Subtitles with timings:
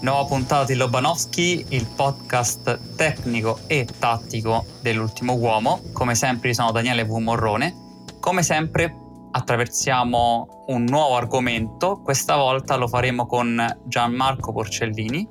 [0.00, 5.80] Nuova puntata di Lobanowski, il podcast tecnico e tattico dell'ultimo uomo.
[5.92, 7.18] Come sempre sono Daniele V.
[7.18, 7.74] Morrone.
[8.18, 8.96] Come sempre
[9.30, 15.26] attraversiamo un nuovo argomento, questa volta lo faremo con Gianmarco Porcellini,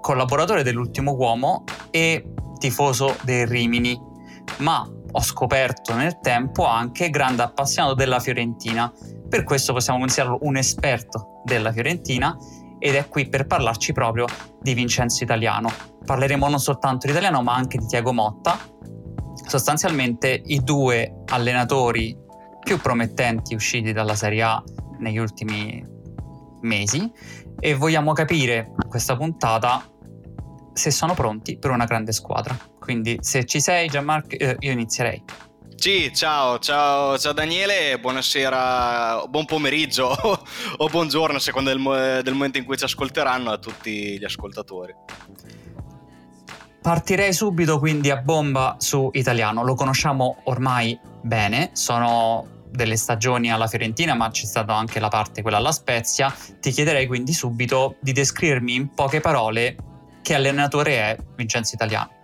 [0.00, 2.24] collaboratore dell'ultimo uomo e
[2.58, 4.00] tifoso dei Rimini,
[4.58, 8.92] ma ho scoperto nel tempo anche grande appassionato della Fiorentina.
[9.28, 12.36] Per questo possiamo considerarlo un esperto della Fiorentina
[12.78, 14.26] ed è qui per parlarci proprio
[14.60, 15.70] di Vincenzo Italiano.
[16.04, 18.58] Parleremo non soltanto di Italiano ma anche di Tiago Motta,
[19.46, 22.16] sostanzialmente i due allenatori
[22.62, 24.62] più promettenti usciti dalla Serie A
[24.98, 25.84] negli ultimi
[26.62, 27.10] mesi
[27.58, 29.91] e vogliamo capire in questa puntata
[30.72, 32.56] se sono pronti per una grande squadra.
[32.78, 35.22] Quindi se ci sei Gianmarco eh, io inizierei.
[35.76, 40.14] Sì, ciao, ciao, ciao Daniele, buonasera, buon pomeriggio
[40.78, 44.94] o buongiorno a seconda del, del momento in cui ci ascolteranno a tutti gli ascoltatori.
[46.80, 53.66] Partirei subito quindi a bomba su Italiano, lo conosciamo ormai bene, sono delle stagioni alla
[53.66, 56.32] Fiorentina, ma c'è stata anche la parte quella alla Spezia.
[56.60, 59.76] Ti chiederei quindi subito di descrivermi in poche parole
[60.22, 62.20] che allenatore è Vincenzo Italiano.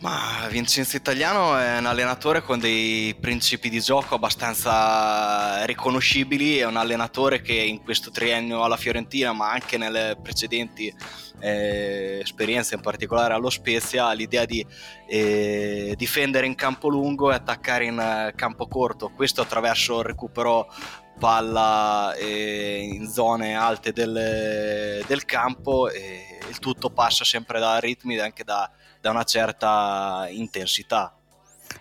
[0.00, 6.76] Ma Vincenzo Italiano è un allenatore con dei principi di gioco abbastanza riconoscibili, è un
[6.76, 10.94] allenatore che in questo triennio alla Fiorentina, ma anche nelle precedenti
[11.40, 14.62] eh, esperienze, in particolare allo Spezia, ha l'idea di
[15.08, 20.66] eh, difendere in campo lungo e attaccare in eh, campo corto, questo attraverso il recupero
[21.18, 28.16] palla eh, in zone alte del, del campo e il tutto passa sempre da ritmi
[28.16, 28.70] e anche da
[29.04, 31.14] da una certa intensità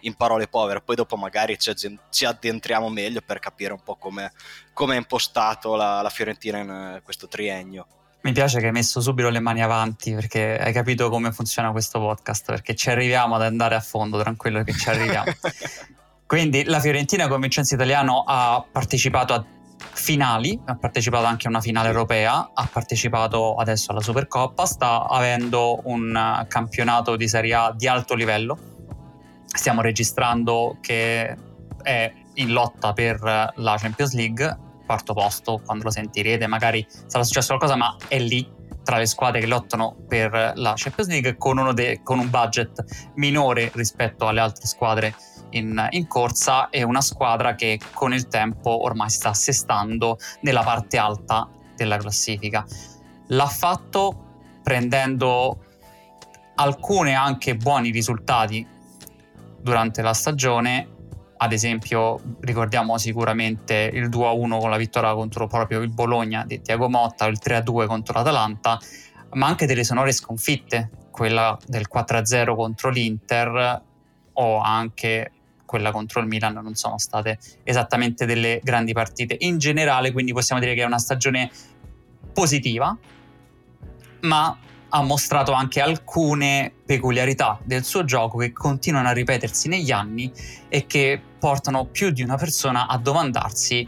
[0.01, 4.29] in parole povere, poi dopo magari ci addentriamo meglio per capire un po' come
[4.73, 7.88] è impostato la, la, Fiorentina in eh, questo triennio.
[8.23, 12.00] Mi piace che hai messo subito le mani avanti perché hai capito come funziona questo
[12.00, 15.31] podcast, perché ci arriviamo ad andare a fondo, tranquillo che ci arriviamo.
[16.25, 19.45] Quindi la Fiorentina con Vincenzo Italiano ha partecipato a
[19.78, 25.81] finali, ha partecipato anche a una finale europea, ha partecipato adesso alla Supercoppa, sta avendo
[25.83, 28.57] un campionato di Serie A di alto livello.
[29.45, 31.38] Stiamo registrando che
[31.83, 33.19] è in lotta per
[33.56, 38.50] la Champions League, quarto posto, quando lo sentirete magari sarà successo qualcosa, ma è lì
[38.83, 43.71] tra le squadre che lottano per la Champions League con, de- con un budget minore
[43.73, 45.16] rispetto alle altre squadre
[45.51, 50.63] in, in, corsa e una squadra che con il tempo ormai si sta assestando nella
[50.63, 52.66] parte alta della classifica.
[53.27, 54.17] L'ha fatto
[54.63, 55.57] prendendo
[56.55, 58.65] alcuni anche buoni risultati
[59.59, 60.92] durante la stagione,
[61.43, 66.87] ad esempio ricordiamo sicuramente il 2-1 con la vittoria contro proprio il Bologna di Tiago
[66.87, 68.79] Motta, il 3-2 contro l'Atalanta,
[69.33, 73.81] ma anche delle sonore sconfitte, quella del 4-0 contro l'Inter
[74.31, 75.31] o anche
[75.65, 79.35] quella contro il Milan non sono state esattamente delle grandi partite.
[79.39, 81.51] In generale, quindi possiamo dire che è una stagione
[82.31, 82.97] positiva,
[84.21, 84.57] ma
[84.95, 90.31] ha mostrato anche alcune peculiarità del suo gioco che continuano a ripetersi negli anni
[90.69, 93.86] e che portano più di una persona a domandarsi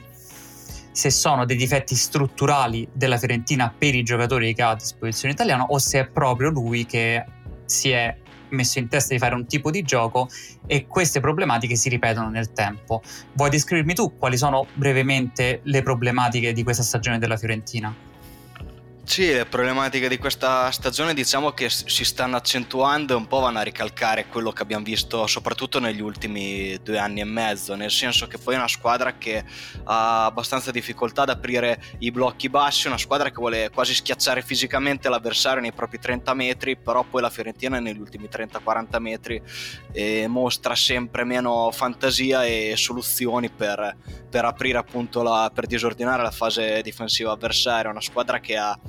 [0.91, 5.63] se sono dei difetti strutturali della Fiorentina per i giocatori che ha a disposizione italiano
[5.69, 7.23] o se è proprio lui che
[7.63, 8.13] si è
[8.49, 10.27] messo in testa di fare un tipo di gioco
[10.67, 13.01] e queste problematiche si ripetono nel tempo.
[13.35, 18.14] Vuoi descrivermi tu quali sono brevemente le problematiche di questa stagione della Fiorentina?
[19.07, 23.59] Sì, le problematiche di questa stagione diciamo che si stanno accentuando e un po' vanno
[23.59, 28.27] a ricalcare quello che abbiamo visto soprattutto negli ultimi due anni e mezzo, nel senso
[28.27, 29.45] che poi è una squadra che
[29.83, 35.07] ha abbastanza difficoltà ad aprire i blocchi bassi, una squadra che vuole quasi schiacciare fisicamente
[35.07, 39.41] l'avversario nei propri 30 metri, però poi la Fiorentina negli ultimi 30-40 metri
[39.93, 43.95] eh, mostra sempre meno fantasia e soluzioni per,
[44.29, 48.77] per aprire appunto la, per disordinare la fase difensiva avversaria, una squadra che ha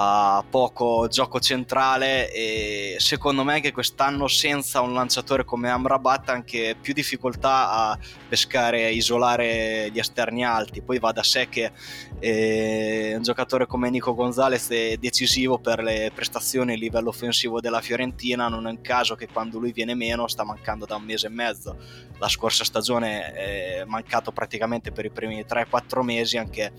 [0.00, 6.32] ha poco gioco centrale e secondo me che quest'anno senza un lanciatore come Amrabat ha
[6.32, 7.98] anche più difficoltà a
[8.28, 10.82] pescare e isolare gli esterni alti.
[10.82, 11.72] Poi va da sé che
[12.20, 17.80] eh, un giocatore come Nico Gonzalez è decisivo per le prestazioni a livello offensivo della
[17.80, 18.46] Fiorentina.
[18.46, 21.30] Non è un caso che quando lui viene meno sta mancando da un mese e
[21.30, 21.76] mezzo.
[22.18, 26.72] La scorsa stagione è mancato praticamente per i primi 3-4 mesi anche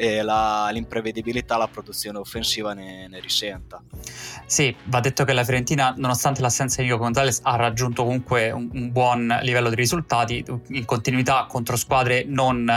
[0.00, 3.82] eh, la, l'imprevedibilità la produzione offensiva offensiva ne, ne, risenta.
[4.46, 8.68] Sì, va detto che la Fiorentina, nonostante l'assenza di Nico Gonzalez, ha raggiunto comunque un,
[8.72, 12.68] un, buon livello di risultati in continuità contro squadre non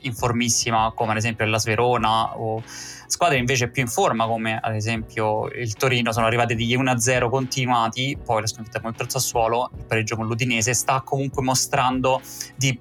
[0.00, 2.62] in formissima come ad esempio la Sverona o
[3.06, 8.18] squadre invece più in forma come ad esempio il Torino sono arrivate degli 1-0 continuati,
[8.22, 12.20] poi la sconfitta contro il Sassuolo, il pareggio con l'Udinese sta comunque mostrando
[12.56, 12.78] di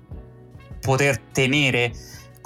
[0.80, 1.92] poter tenere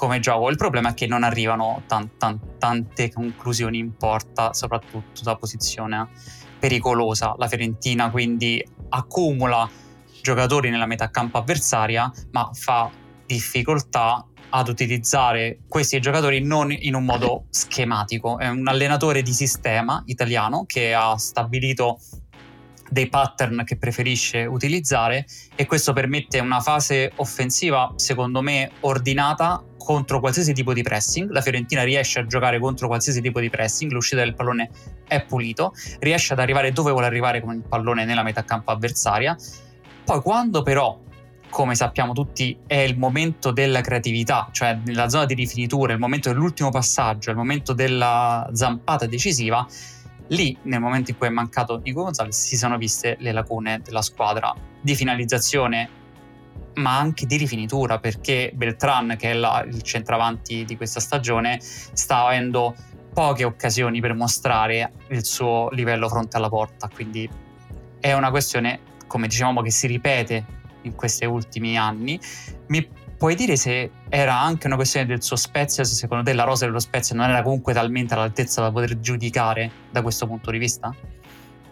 [0.03, 0.49] come gioco.
[0.49, 6.09] Il problema è che non arrivano tan, tan, tante conclusioni in porta, soprattutto da posizione
[6.59, 7.35] pericolosa.
[7.37, 9.69] La Fiorentina quindi accumula
[10.21, 12.91] giocatori nella metà campo avversaria, ma fa
[13.25, 18.37] difficoltà ad utilizzare questi giocatori non in un modo schematico.
[18.37, 21.97] È un allenatore di sistema italiano che ha stabilito
[22.89, 30.19] dei pattern che preferisce utilizzare e questo permette una fase offensiva secondo me ordinata contro
[30.19, 31.29] qualsiasi tipo di pressing.
[31.31, 34.69] La Fiorentina riesce a giocare contro qualsiasi tipo di pressing, l'uscita del pallone
[35.05, 39.35] è pulito, riesce ad arrivare dove vuole arrivare con il pallone nella metà campo avversaria.
[40.05, 40.99] Poi quando però
[41.49, 46.29] come sappiamo tutti, è il momento della creatività, cioè nella zona di rifinitura, il momento
[46.29, 49.67] dell'ultimo passaggio, il momento della zampata decisiva,
[50.27, 54.01] Lì, nel momento in cui è mancato Nico Gonzalez, si sono viste le lacune della
[54.01, 55.89] squadra di finalizzazione,
[56.75, 62.25] ma anche di rifinitura, perché Beltran, che è la, il centravanti di questa stagione, sta
[62.25, 62.75] avendo
[63.13, 66.89] poche occasioni per mostrare il suo livello fronte alla porta.
[66.93, 67.29] Quindi
[67.99, 70.45] è una questione, come dicevamo, che si ripete
[70.81, 72.19] in questi ultimi anni.
[72.67, 72.87] Mi
[73.17, 76.65] puoi dire se era anche una questione del suo Spezia, se secondo te la rosa
[76.65, 80.93] dello Spezia non era comunque talmente all'altezza da poter giudicare da questo punto di vista?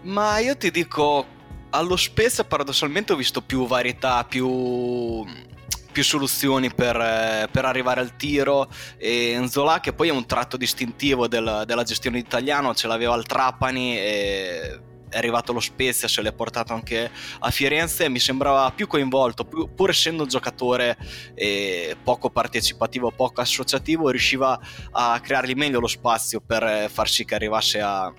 [0.04, 1.26] Ma io ti dico,
[1.72, 5.26] allo Spezia paradossalmente ho visto più varietà, più,
[5.92, 8.70] più soluzioni per, per, arrivare al tiro.
[8.98, 13.26] E Nzola che poi è un tratto distintivo del, della gestione italiana, ce l'aveva al
[13.26, 14.82] Trapani e
[15.12, 19.70] è arrivato lo Spezia, se l'è portato anche a Firenze, mi sembrava più coinvolto, più,
[19.76, 20.98] pur essendo un giocatore
[21.36, 24.58] eh, poco partecipativo, poco associativo, riusciva
[24.92, 28.12] a creargli meglio lo spazio per far sì che arrivasse a,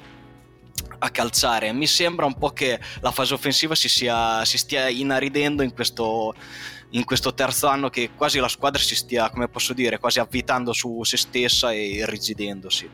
[1.03, 1.73] a calciare.
[1.73, 6.35] Mi sembra un po' che la fase offensiva si, sia, si stia inaridendo in questo,
[6.91, 10.73] in questo terzo anno che quasi la squadra si stia, come posso dire, quasi avvitando
[10.73, 12.91] su se stessa e irrigidendosi.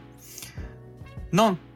[1.30, 1.66] Non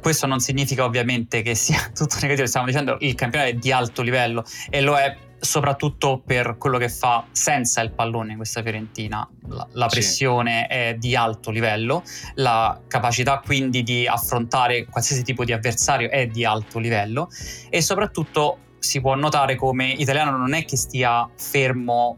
[0.00, 4.00] questo non significa ovviamente che sia tutto negativo, stiamo dicendo il campionato è di alto
[4.00, 9.28] livello e lo è soprattutto per quello che fa senza il pallone in questa Fiorentina.
[9.48, 10.76] La, la pressione sì.
[10.76, 16.44] è di alto livello, la capacità quindi di affrontare qualsiasi tipo di avversario è di
[16.44, 17.28] alto livello
[17.68, 22.16] e soprattutto si può notare come Italiano non è che stia fermo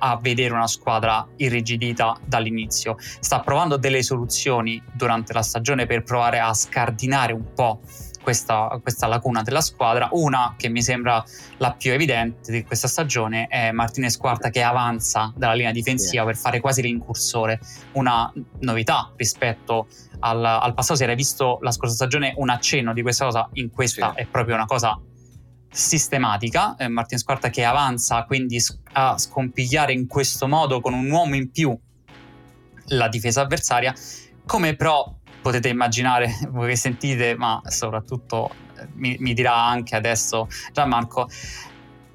[0.00, 2.96] a vedere una squadra irrigidita dall'inizio.
[2.98, 7.80] Sta provando delle soluzioni durante la stagione per provare a scardinare un po'
[8.28, 10.10] questa, questa, lacuna della squadra.
[10.12, 11.24] Una che mi sembra
[11.56, 16.36] la più evidente di questa stagione è Martinez Quarta che avanza dalla linea difensiva per
[16.36, 17.58] fare quasi l'incursore.
[17.92, 18.30] Una
[18.60, 19.86] novità rispetto
[20.20, 20.96] al, al passato.
[20.96, 24.20] Si era visto la scorsa stagione un accenno di questa cosa, in questa sì.
[24.20, 25.00] è proprio una cosa
[25.70, 28.58] sistematica, eh, Martin Squarta che avanza quindi
[28.92, 31.74] a scompigliare in questo modo con un uomo in più
[32.88, 33.94] la difesa avversaria,
[34.44, 35.17] come però
[35.48, 41.28] potete immaginare voi che sentite, ma soprattutto eh, mi, mi dirà anche adesso Gianmarco,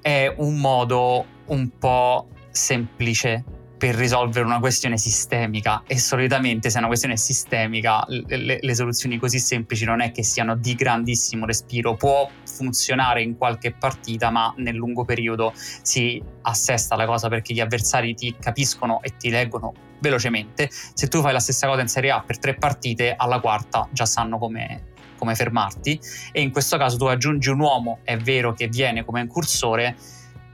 [0.00, 3.44] è un modo un po' semplice
[3.76, 8.74] per risolvere una questione sistemica e solitamente se è una questione sistemica le, le, le,
[8.74, 14.30] soluzioni così semplici non è che siano di grandissimo respiro, può funzionare in qualche partita
[14.30, 19.28] ma nel lungo periodo si assesta la cosa perché gli avversari ti capiscono e ti
[19.28, 23.40] leggono velocemente, se tu fai la stessa cosa in Serie A per tre partite alla
[23.40, 26.00] quarta già sanno come, come fermarti
[26.32, 29.96] e in questo caso tu aggiungi un uomo, è vero che viene come incursore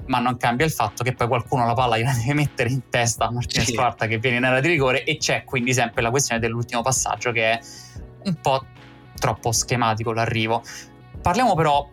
[0.07, 3.27] ma non cambia il fatto che poi qualcuno la palla gliela deve mettere in testa
[3.27, 3.75] a Martinez sì.
[3.75, 7.33] Quarta che viene in area di rigore e c'è quindi sempre la questione dell'ultimo passaggio
[7.33, 7.61] che è
[8.25, 8.65] un po'
[9.15, 10.63] troppo schematico l'arrivo.
[11.21, 11.89] Parliamo però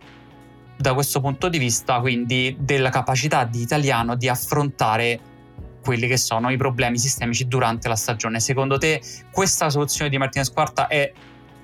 [0.77, 5.19] da questo punto di vista quindi della capacità di Italiano di affrontare
[5.87, 8.41] quelli che sono i problemi sistemici durante la stagione.
[8.41, 9.01] Secondo te
[9.31, 11.09] questa soluzione di Martinez Quarta è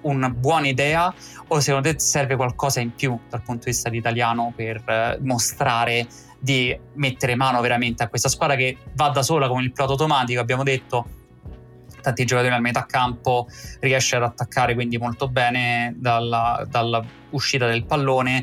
[0.04, 1.14] una buona idea
[1.48, 5.18] o secondo te serve qualcosa in più dal punto di vista di italiano per eh,
[5.20, 6.08] mostrare
[6.40, 10.40] di mettere mano veramente a questa squadra che va da sola con il pilota automatico,
[10.40, 11.06] abbiamo detto
[12.02, 13.48] tanti giocatori al metà campo,
[13.82, 18.42] riesce ad attaccare quindi molto bene dalla, dalla uscita del pallone,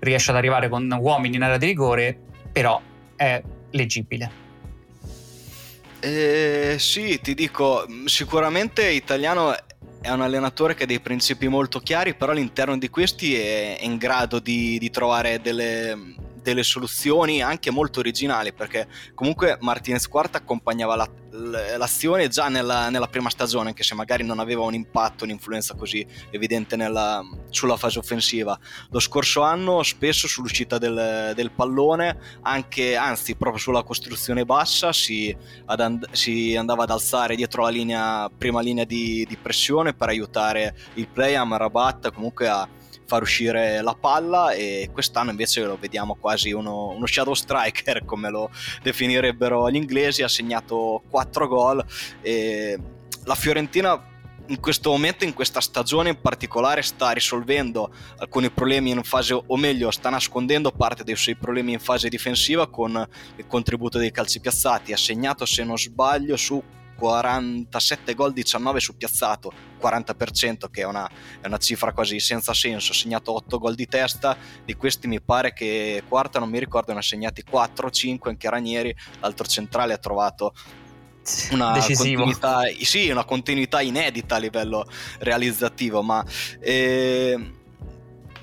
[0.00, 2.18] riesce ad arrivare con uomini in area di rigore,
[2.52, 2.78] però
[3.16, 4.47] è leggibile.
[6.00, 9.54] Eh, sì, ti dico, sicuramente italiano
[10.00, 13.96] è un allenatore che ha dei principi molto chiari, però all'interno di questi è, in
[13.96, 16.14] grado di, di trovare delle,
[16.48, 21.08] delle, soluzioni anche molto originali, perché comunque Martinez Quarta accompagnava la,
[21.76, 26.06] l'azione già nella, nella, prima stagione, anche se magari non aveva un impatto, un'influenza così
[26.30, 28.58] evidente nella, sulla fase offensiva.
[28.90, 35.34] Lo scorso anno spesso sull'uscita del, del pallone, anche, anzi proprio sulla costruzione bassa, si,
[35.66, 40.74] and- si, andava ad alzare dietro la linea, prima linea di, di pressione per aiutare
[40.94, 42.68] il play a Marabat comunque a
[43.08, 48.28] far uscire la palla e quest'anno invece lo vediamo quasi uno, uno shadow striker come
[48.28, 48.50] lo
[48.82, 51.84] definirebbero gli inglesi, ha segnato 4 gol
[52.20, 52.78] e
[53.24, 54.00] la Fiorentina
[54.48, 59.56] in questo momento, in questa stagione in particolare, sta risolvendo alcuni problemi in fase, o
[59.56, 64.40] meglio, sta nascondendo parte dei suoi problemi in fase difensiva con il contributo dei calci
[64.40, 64.92] piazzati.
[64.92, 66.62] Ha segnato, se non sbaglio, su
[66.98, 71.08] 47 gol 19 su piazzato 40% che è una,
[71.40, 72.90] è una, cifra quasi senza senso.
[72.90, 76.92] Ha segnato 8 gol di testa di questi mi pare che quarta non mi ricordo
[76.92, 80.52] ne ha segnati 4 5 anche Ranieri l'altro centrale ha trovato
[81.50, 84.86] una continuità, sì, una continuità inedita a livello
[85.18, 86.24] realizzativo ma
[86.58, 87.57] eh,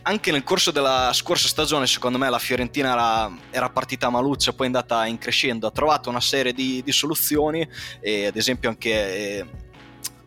[0.07, 4.67] anche nel corso della scorsa stagione, secondo me, la Fiorentina era, era partita maluccia, poi
[4.67, 7.67] è andata in crescendo, ha trovato una serie di, di soluzioni,
[7.99, 9.45] e ad esempio anche eh,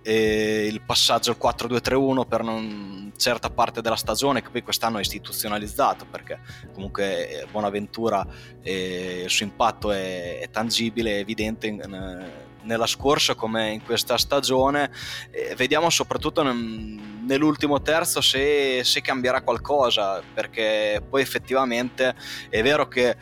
[0.03, 5.01] eh, il passaggio al 4-2-3-1 per una certa parte della stagione, che poi quest'anno è
[5.01, 6.41] istituzionalizzato, perché
[6.73, 8.27] comunque eh, Buonaventura
[8.61, 11.69] eh, il suo impatto è, è tangibile, è evidente.
[11.69, 14.93] In, nella scorsa come in questa stagione.
[15.31, 22.15] Eh, vediamo soprattutto nell'ultimo terzo se, se cambierà qualcosa, perché poi effettivamente
[22.49, 23.17] è vero che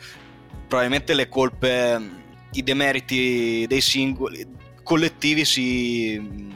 [0.67, 2.09] probabilmente le colpe,
[2.51, 4.45] i demeriti dei singoli
[4.83, 6.55] collettivi si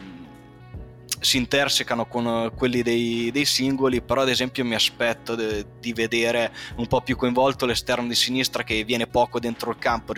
[1.22, 6.52] si intersecano con quelli dei, dei, singoli, però ad esempio mi aspetto de, di vedere
[6.78, 10.14] un po' più coinvolto l'esterno di sinistra che viene poco dentro il campo,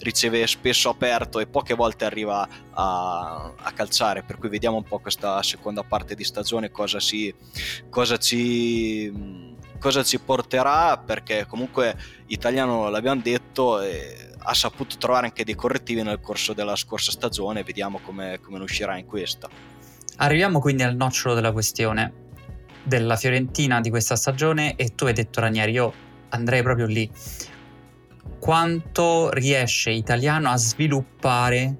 [0.00, 4.98] riceve spesso aperto e poche volte arriva a, a calciare, per cui vediamo un po'
[4.98, 7.34] questa seconda parte di stagione cosa, si,
[7.88, 15.56] cosa ci cosa ci porterà perché comunque italiano l'abbiamo detto ha saputo trovare anche dei
[15.56, 19.48] correttivi nel corso della scorsa stagione vediamo come, come ne uscirà in questa
[20.22, 22.12] Arriviamo quindi al nocciolo della questione
[22.84, 25.92] della Fiorentina di questa stagione e tu hai detto Ranieri, io
[26.28, 27.10] andrei proprio lì.
[28.38, 31.76] Quanto riesce Italiano a sviluppare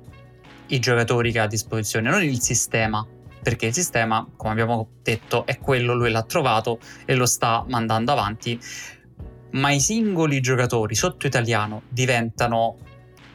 [0.66, 3.06] i giocatori che ha a disposizione, non il sistema,
[3.40, 8.10] perché il sistema, come abbiamo detto, è quello, lui l'ha trovato e lo sta mandando
[8.10, 8.58] avanti,
[9.52, 12.76] ma i singoli giocatori sotto Italiano diventano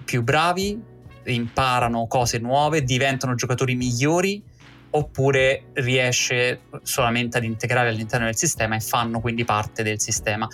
[0.04, 0.78] più bravi,
[1.24, 4.56] imparano cose nuove, diventano giocatori migliori
[4.92, 10.48] oppure riesce solamente ad integrare all'interno del sistema e fanno quindi parte del sistema.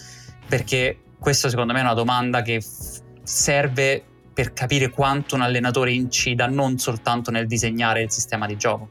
[0.47, 5.91] Perché questo secondo me è una domanda che f- serve per capire quanto un allenatore
[5.91, 8.89] incida non soltanto nel disegnare il sistema di gioco.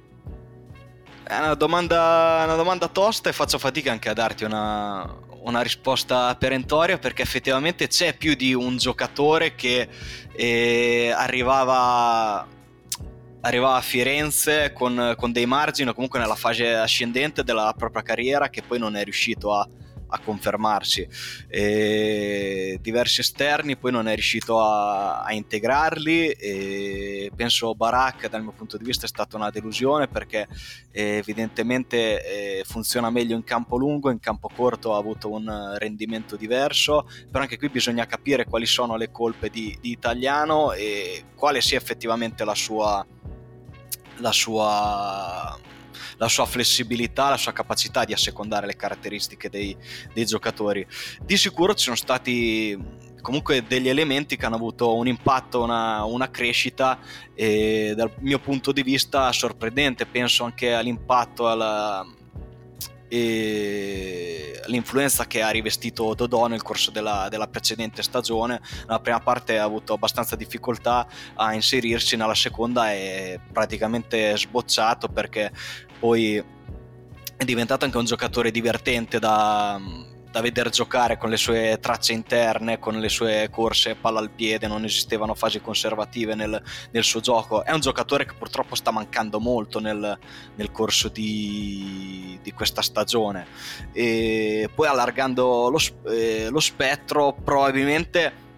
[1.24, 5.04] È una domanda, una domanda tosta e faccio fatica anche a darti una,
[5.42, 9.88] una risposta perentoria perché effettivamente c'è più di un giocatore che
[10.34, 12.46] eh, arrivava
[13.42, 18.48] arrivava a Firenze con, con, dei margini o comunque nella fase ascendente della propria carriera
[18.48, 19.66] che poi non è riuscito a,
[20.12, 21.06] a confermarsi.
[21.48, 28.52] E diversi esterni poi non è riuscito a, a integrarli e penso Barak dal mio
[28.52, 30.46] punto di vista è stata una delusione perché
[30.90, 36.36] eh, evidentemente eh, funziona meglio in campo lungo, in campo corto ha avuto un rendimento
[36.36, 41.60] diverso, però anche qui bisogna capire quali sono le colpe di, di Italiano e quale
[41.60, 43.04] sia effettivamente la sua,
[44.22, 45.58] la sua
[46.16, 49.76] la sua flessibilità, la sua capacità di assecondare le caratteristiche dei,
[50.14, 50.86] dei giocatori.
[51.20, 52.78] Di sicuro ci sono stati
[53.20, 56.98] comunque degli elementi che hanno avuto un impatto, una, una crescita
[57.34, 62.06] e dal mio punto di vista sorprendente, penso anche all'impatto, alla,
[63.14, 68.58] e l'influenza che ha rivestito Dodò nel corso della, della, precedente stagione.
[68.86, 75.52] Nella prima parte ha avuto abbastanza difficoltà a inserirsi, nella seconda è praticamente sbocciato perché
[75.98, 76.42] poi
[77.36, 79.78] è diventato anche un giocatore divertente da,
[80.32, 84.66] da vedere giocare con le sue tracce interne, con le sue corse palla al piede,
[84.66, 86.60] non esistevano fasi conservative nel,
[86.90, 87.62] nel suo gioco.
[87.62, 90.18] È un giocatore che purtroppo sta mancando molto nel,
[90.54, 93.46] nel corso di, di, questa stagione.
[93.92, 95.78] E poi allargando lo,
[96.10, 98.50] eh, lo spettro, probabilmente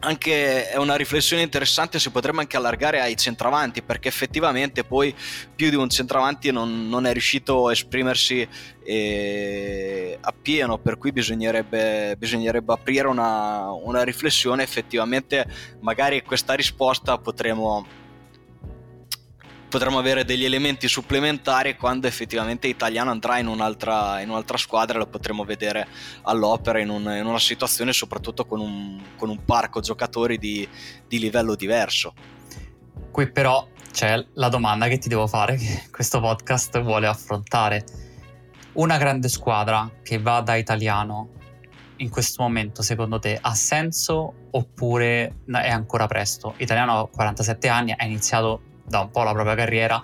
[0.00, 5.14] anche è una riflessione interessante si potrebbe anche allargare ai centravanti perché effettivamente poi
[5.54, 8.46] più di un centravanti non, non è riuscito a esprimersi
[8.84, 14.62] eh, appieno per cui bisognerebbe, bisognerebbe aprire una, una riflessione.
[14.62, 15.46] Effettivamente
[15.80, 17.86] magari questa risposta potremo
[19.68, 24.98] potremo avere degli elementi supplementari quando effettivamente Italiano andrà in un'altra, in un'altra squadra e
[24.98, 25.86] lo potremo vedere
[26.22, 30.66] all'opera in, un, in una situazione soprattutto con un, con un parco giocatori di,
[31.06, 32.14] di, livello diverso.
[33.10, 37.84] Qui però c'è la domanda che ti devo fare che questo podcast vuole affrontare.
[38.72, 41.36] Una grande squadra che va da Italiano
[41.96, 46.54] in questo momento secondo te ha senso oppure è ancora presto?
[46.58, 50.00] Italiano ha 47 anni, ha iniziato da un po' la propria carriera,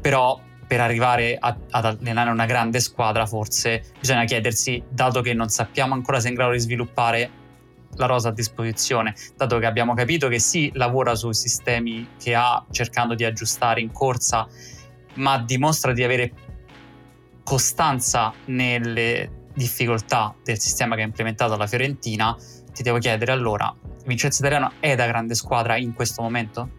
[0.00, 5.48] però per arrivare a, ad allenare una grande squadra forse bisogna chiedersi, dato che non
[5.48, 7.30] sappiamo ancora se è in grado di sviluppare
[7.96, 12.64] la rosa a disposizione, dato che abbiamo capito che sì, lavora sui sistemi che ha
[12.70, 14.46] cercando di aggiustare in corsa,
[15.14, 16.32] ma dimostra di avere
[17.42, 22.36] costanza nelle difficoltà del sistema che ha implementato la Fiorentina,
[22.72, 26.77] ti devo chiedere allora, Vincenzo Italiano è da grande squadra in questo momento?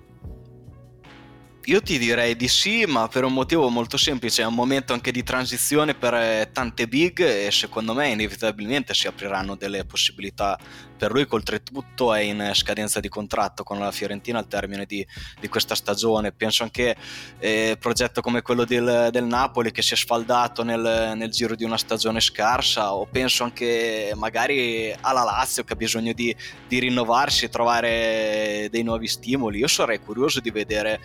[1.70, 5.12] Io ti direi di sì, ma per un motivo molto semplice, è un momento anche
[5.12, 10.58] di transizione per eh, tante big e secondo me inevitabilmente si apriranno delle possibilità
[11.00, 15.06] per lui che oltretutto è in scadenza di contratto con la Fiorentina al termine di,
[15.40, 16.34] di questa stagione.
[16.34, 16.96] Penso anche
[17.40, 21.64] eh, progetto come quello del, del, Napoli che si è sfaldato nel, nel, giro di
[21.64, 26.36] una stagione scarsa o penso anche magari alla Lazio che ha bisogno di,
[26.68, 29.60] di rinnovarsi e trovare dei nuovi stimoli.
[29.60, 31.00] Io sarei curioso di vedere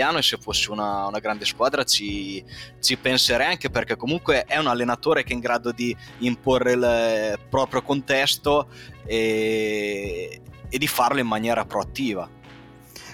[0.00, 2.42] Italiano e se fosse una, una grande squadra ci,
[2.80, 7.38] ci penserei anche perché comunque è un allenatore che è in grado di imporre il
[7.50, 8.68] proprio contesto
[9.04, 12.28] e, e di farlo in maniera proattiva.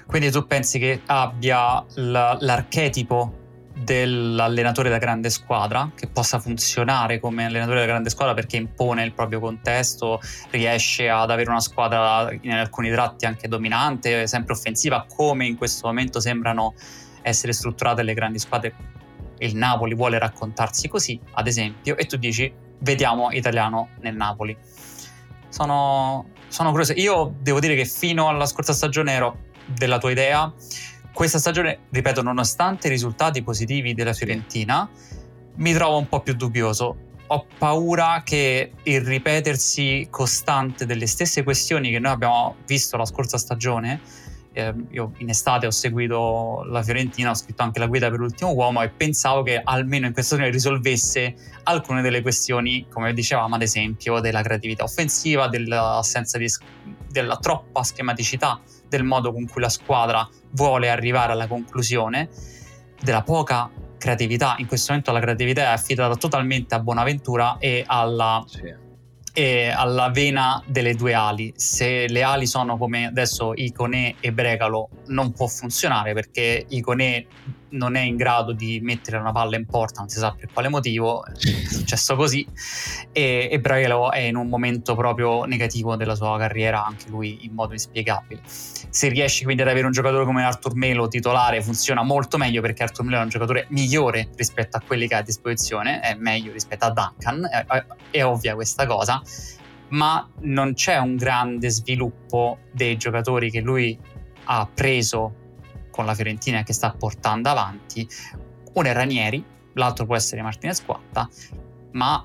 [0.06, 3.44] Quindi tu pensi che abbia l'archetipo
[3.76, 9.12] dell'allenatore da grande squadra, che possa funzionare come allenatore da grande squadra perché impone il
[9.12, 15.46] proprio contesto, riesce ad avere una squadra in alcuni tratti anche dominante, sempre offensiva, come
[15.46, 16.74] in questo momento sembrano
[17.22, 18.74] essere strutturate le grandi squadre.
[19.38, 24.56] Il Napoli vuole raccontarsi così, ad esempio, e tu dici vediamo italiano nel Napoli
[25.56, 26.92] sono, sono curioso.
[26.92, 30.52] Io devo dire che fino alla scorsa stagione ero della tua idea.
[31.16, 34.86] Questa stagione, ripeto, nonostante i risultati positivi della Fiorentina,
[35.54, 36.96] mi trovo un po' più dubbioso.
[37.28, 43.38] Ho paura che il ripetersi costante delle stesse questioni che noi abbiamo visto la scorsa
[43.38, 43.98] stagione
[44.56, 48.52] eh, io in estate ho seguito la Fiorentina, ho scritto anche la guida per l'ultimo
[48.52, 53.62] uomo e pensavo che almeno in questa stagione risolvesse alcune delle questioni, come dicevamo ad
[53.62, 56.46] esempio, della creatività offensiva, dell'assenza di,
[57.10, 62.28] della troppa schematicità del modo con cui la squadra vuole arrivare alla conclusione,
[63.00, 64.54] della poca creatività.
[64.58, 68.44] In questo momento la creatività è affidata totalmente a Bonaventura e alla...
[68.46, 68.84] Sì
[69.38, 71.52] e alla vena delle due ali.
[71.56, 77.26] Se le ali sono come adesso Icone e Brecalo, non può funzionare perché Icone
[77.70, 80.68] non è in grado di mettere una palla in porta, non si sa per quale
[80.68, 82.46] motivo, è successo così,
[83.12, 87.52] e, e Brailo è in un momento proprio negativo della sua carriera, anche lui in
[87.54, 88.40] modo inspiegabile.
[88.44, 92.82] Se riesci quindi ad avere un giocatore come Arthur Melo titolare funziona molto meglio perché
[92.82, 96.52] Arthur Melo è un giocatore migliore rispetto a quelli che ha a disposizione, è meglio
[96.52, 99.20] rispetto a Duncan, è, è ovvia questa cosa,
[99.88, 103.98] ma non c'è un grande sviluppo dei giocatori che lui
[104.44, 105.44] ha preso
[105.96, 108.06] con la Fiorentina che sta portando avanti.
[108.74, 111.28] Uno è Ranieri, l'altro può essere Martinez Quatta,
[111.92, 112.24] ma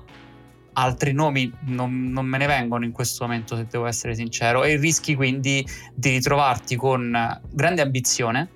[0.74, 4.76] altri nomi non, non, me ne vengono in questo momento, se devo essere sincero, e
[4.76, 8.50] rischi quindi di ritrovarti con grande ambizione,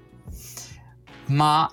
[1.28, 1.68] ma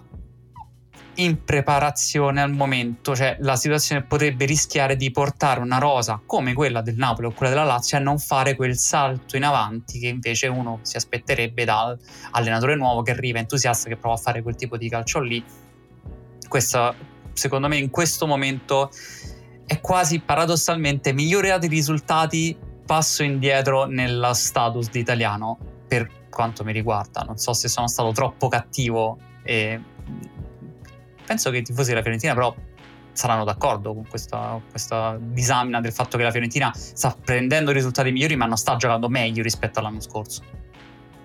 [1.15, 6.81] in preparazione al momento, cioè la situazione potrebbe rischiare di portare una rosa come quella
[6.81, 10.47] del Napoli o quella della Lazio a non fare quel salto in avanti che invece
[10.47, 11.97] uno si aspetterebbe dal
[12.31, 15.43] allenatore nuovo che arriva entusiasta che prova a fare quel tipo di calcio lì.
[16.47, 16.93] Questa,
[17.33, 18.89] secondo me, in questo momento
[19.65, 26.73] è quasi paradossalmente migliorati i risultati passo indietro nello status di italiano per quanto mi
[26.73, 27.21] riguarda.
[27.21, 29.79] Non so se sono stato troppo cattivo e
[31.25, 32.55] penso che i tifosi della Fiorentina però
[33.13, 38.35] saranno d'accordo con questa, questa, disamina del fatto che la Fiorentina sta prendendo risultati migliori
[38.35, 40.41] ma non sta giocando meglio rispetto all'anno scorso.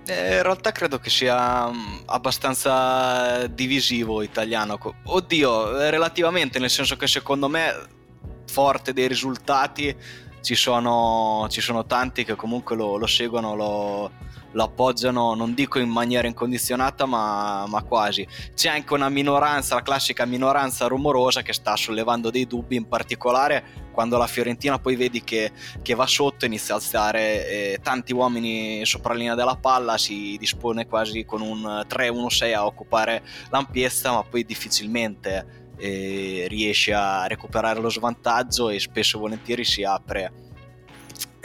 [0.06, 4.78] Eh, in realtà credo che sia mm, abbastanza divisivo italiano.
[5.04, 7.74] Oddio, relativamente, nel senso che secondo me
[8.46, 9.94] forte dei risultati
[10.40, 14.10] ci sono, ci sono tanti che comunque lo, lo seguono, lo,
[14.52, 18.26] lo appoggiano, non dico in maniera incondizionata, ma, ma, quasi.
[18.54, 23.86] C'è anche una minoranza, la classica minoranza rumorosa che sta sollevando dei dubbi, in particolare
[23.92, 25.50] quando la Fiorentina poi vedi che,
[25.82, 30.36] che va sotto, inizia a alzare eh, tanti uomini sopra la linea della palla, si
[30.38, 37.80] dispone quasi con un 3-1-6 a occupare l'ampiezza, ma poi difficilmente eh, riesce a recuperare
[37.80, 40.46] lo svantaggio e spesso e volentieri si apre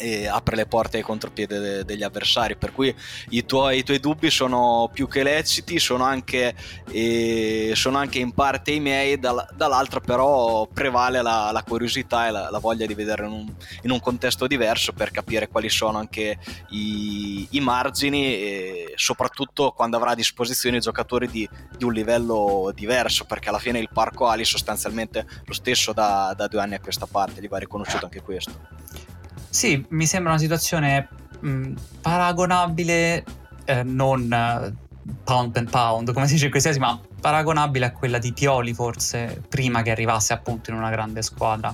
[0.03, 2.93] e apre le porte ai contropiede de- degli avversari per cui
[3.29, 6.53] i tuoi, i tuoi, dubbi sono più che leciti sono anche,
[6.91, 12.31] eh, sono anche in parte i miei dall- dall'altra però prevale la, la curiosità e
[12.31, 15.97] la, la, voglia di vedere in un, in un, contesto diverso per capire quali sono
[15.97, 16.37] anche
[16.71, 22.71] i, i margini e soprattutto quando avrà a disposizione i giocatori di, di, un livello
[22.75, 26.81] diverso perché alla fine il parco Ali sostanzialmente lo stesso da, da due anni a
[26.81, 29.12] questa parte gli va riconosciuto anche questo
[29.53, 31.07] sì, mi sembra una situazione
[31.39, 33.23] mh, paragonabile,
[33.65, 37.91] eh, non uh, pound per pound, come si dice in questi casi, ma paragonabile a
[37.91, 41.73] quella di Pioli forse, prima che arrivasse appunto in una grande squadra.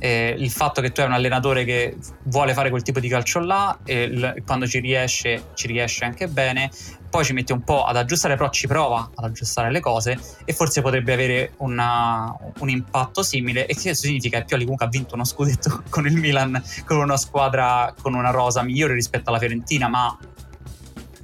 [0.00, 3.38] Eh, il fatto che tu hai un allenatore che vuole fare quel tipo di calcio
[3.38, 6.72] là e l- quando ci riesce ci riesce anche bene
[7.12, 10.54] poi ci mette un po' ad aggiustare, però ci prova ad aggiustare le cose e
[10.54, 13.66] forse potrebbe avere una, un impatto simile.
[13.66, 17.18] E questo significa che Pioli comunque ha vinto uno scudetto con il Milan, con una
[17.18, 20.16] squadra con una rosa migliore rispetto alla Fiorentina, ma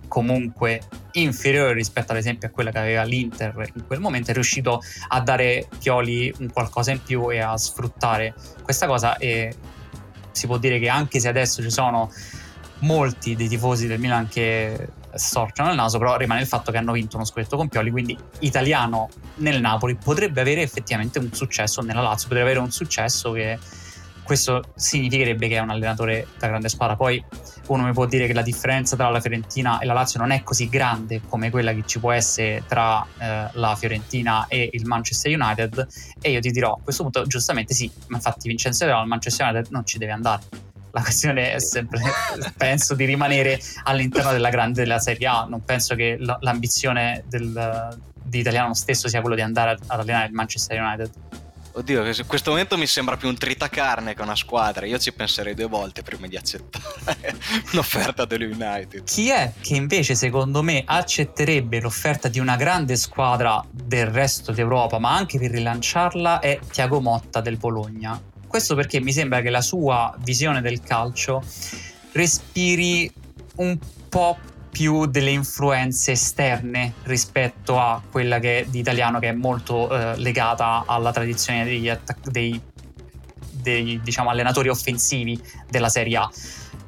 [0.08, 4.80] comunque inferiore rispetto ad esempio a quella che aveva l'Inter in quel momento è riuscito
[5.08, 9.54] a dare Pioli un qualcosa in più e a sfruttare questa cosa e
[10.32, 12.10] si può dire che anche se adesso ci sono
[12.80, 16.92] molti dei tifosi del Milan che storciano il naso, però rimane il fatto che hanno
[16.92, 22.00] vinto uno scudetto con Pioli, quindi italiano nel Napoli potrebbe avere effettivamente un successo nella
[22.00, 23.58] Lazio, potrebbe avere un successo che
[24.28, 26.96] questo significherebbe che è un allenatore da grande squadra.
[26.96, 27.24] Poi
[27.68, 30.42] uno mi può dire che la differenza tra la Fiorentina e la Lazio non è
[30.42, 35.32] così grande come quella che ci può essere tra eh, la Fiorentina e il Manchester
[35.32, 35.86] United
[36.20, 39.70] e io ti dirò a questo punto giustamente sì, ma infatti Vincenzo al Manchester United
[39.70, 40.42] non ci deve andare
[40.90, 42.00] la questione è sempre,
[42.56, 45.46] penso, di rimanere all'interno della grande della Serie A.
[45.48, 50.32] Non penso che l'ambizione del, di italiano stesso sia quello di andare ad allenare il
[50.32, 51.10] Manchester United.
[51.78, 54.84] Oddio, in questo momento mi sembra più un tritacarne che una squadra.
[54.84, 57.36] Io ci penserei due volte prima di accettare
[57.72, 59.04] un'offerta dell'United.
[59.04, 64.98] Chi è che invece, secondo me, accetterebbe l'offerta di una grande squadra del resto d'Europa,
[64.98, 68.20] ma anche per rilanciarla, è Tiago Motta del Bologna.
[68.48, 71.42] Questo perché mi sembra che la sua visione del calcio
[72.12, 73.12] respiri
[73.56, 74.38] un po'
[74.70, 80.16] più delle influenze esterne rispetto a quella che è di italiano che è molto eh,
[80.16, 82.60] legata alla tradizione degli attac- dei,
[83.50, 86.30] dei diciamo, allenatori offensivi della Serie A.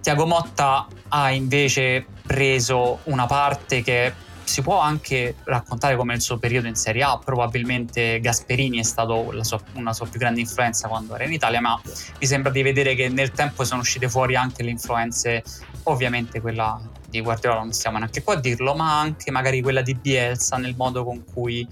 [0.00, 4.12] Tiago Motta ha invece preso una parte che
[4.50, 9.32] si può anche raccontare come il suo periodo in Serie A, probabilmente Gasperini è stato
[9.42, 12.96] sua, una sua più grande influenza quando era in Italia, ma mi sembra di vedere
[12.96, 15.44] che nel tempo sono uscite fuori anche le influenze
[15.84, 19.94] ovviamente quella di Guardiola non stiamo neanche qua a dirlo, ma anche magari quella di
[19.94, 21.66] Bielsa nel modo con cui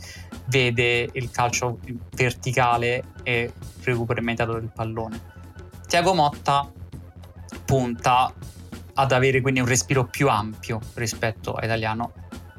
[0.46, 1.80] vede il calcio
[2.14, 5.20] verticale e recupero immediato del pallone.
[5.88, 6.70] Tiago Motta
[7.64, 8.32] punta
[8.94, 12.12] ad avere quindi un respiro più ampio rispetto a Italiano,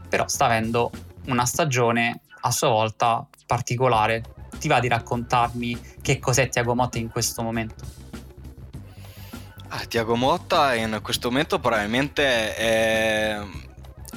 [0.10, 0.92] però sta avendo
[1.28, 4.24] una stagione a sua volta particolare.
[4.58, 7.86] Ti va di raccontarmi che cos'è Tiago Motta in questo momento?
[9.70, 13.40] Ah, Tiago Motta in questo momento probabilmente è,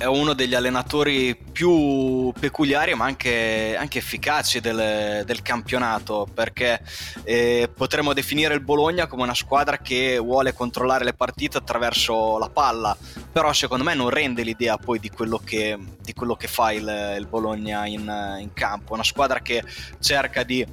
[0.02, 6.80] è, uno degli allenatori più peculiari ma anche, anche efficaci del, del, campionato perché
[7.24, 12.48] eh, potremmo definire il Bologna come una squadra che vuole controllare le partite attraverso la
[12.48, 12.96] palla
[13.32, 17.16] però secondo me non rende l'idea poi di quello che, di quello che fa il,
[17.18, 18.92] il Bologna in, in campo.
[18.92, 19.64] Una squadra che
[20.00, 20.64] cerca di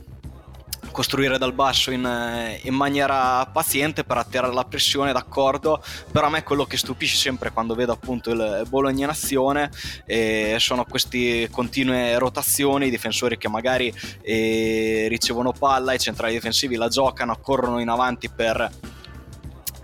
[0.91, 6.29] costruire dal basso in, eh, in, maniera paziente per attirare la pressione, d'accordo, però a
[6.29, 9.69] me quello che stupisce sempre quando vedo appunto il Bologna in azione
[10.05, 16.75] eh, sono queste continue rotazioni, i difensori che magari eh, ricevono palla, i centrali difensivi
[16.75, 18.71] la giocano, corrono in avanti per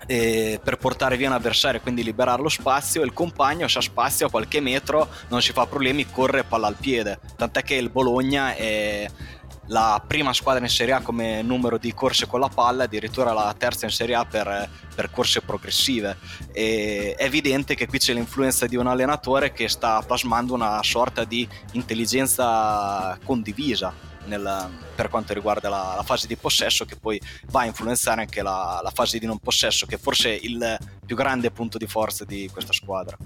[0.05, 4.27] eh, per portare via un avversario quindi liberare lo spazio il compagno se ha spazio
[4.27, 8.55] a qualche metro non si fa problemi corre palla al piede tant'è che il Bologna
[8.55, 9.07] è,
[9.67, 13.53] la prima squadra in Serie A come numero di corse con la palla, addirittura la
[13.57, 16.17] terza in Serie A per, per corse progressive.
[16.51, 21.23] E è evidente che qui c'è l'influenza di un allenatore che sta plasmando una sorta
[21.23, 23.93] di intelligenza condivisa
[24.25, 27.19] nel, per quanto riguarda la, la, fase di possesso, che poi
[27.51, 31.15] va a influenzare anche la, la fase di non possesso, che forse è il più
[31.15, 33.17] grande punto di forza di questa squadra.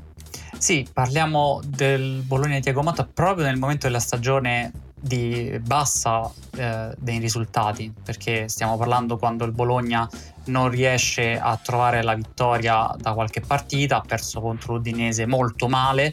[0.57, 6.93] Sì, parliamo del Bologna di Tiago Motta proprio nel momento della stagione di bassa eh,
[6.97, 10.07] dei risultati, perché stiamo parlando quando il Bologna
[10.45, 16.11] non riesce a trovare la vittoria da qualche partita, ha perso contro l'Udinese molto male,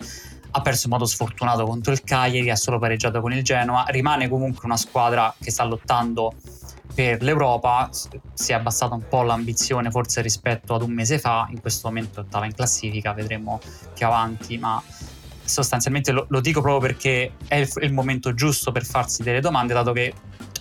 [0.50, 4.28] ha perso in modo sfortunato contro il Cagliari, ha solo pareggiato con il Genoa, rimane
[4.28, 6.32] comunque una squadra che sta lottando
[6.94, 7.90] per l'Europa,
[8.32, 12.24] si è abbassata un po' l'ambizione forse rispetto ad un mese fa, in questo momento
[12.26, 13.60] stava in classifica, vedremo
[13.92, 14.82] più avanti, ma
[15.46, 19.72] sostanzialmente lo, lo dico proprio perché è il, il, momento giusto per farsi delle domande,
[19.72, 20.12] dato che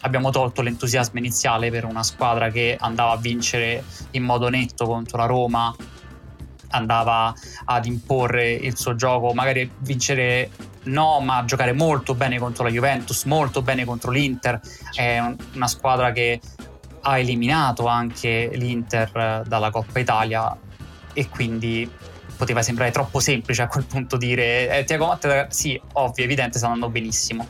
[0.01, 5.17] abbiamo tolto l'entusiasmo iniziale per una squadra che andava a vincere in modo netto contro
[5.17, 5.75] la Roma,
[6.69, 7.33] andava
[7.65, 10.51] ad imporre il suo gioco, magari vincere
[10.83, 14.59] no, ma giocare molto bene contro la Juventus, molto bene contro l'Inter.
[14.93, 16.39] È un, una squadra che
[17.01, 20.57] ha eliminato anche l'Inter eh, dalla Coppa Italia
[21.13, 21.89] e quindi
[22.37, 26.67] poteva sembrare troppo semplice a quel punto dire eh, Tiago Motta, sì, ovvio, evidente, sta
[26.67, 27.47] andando benissimo.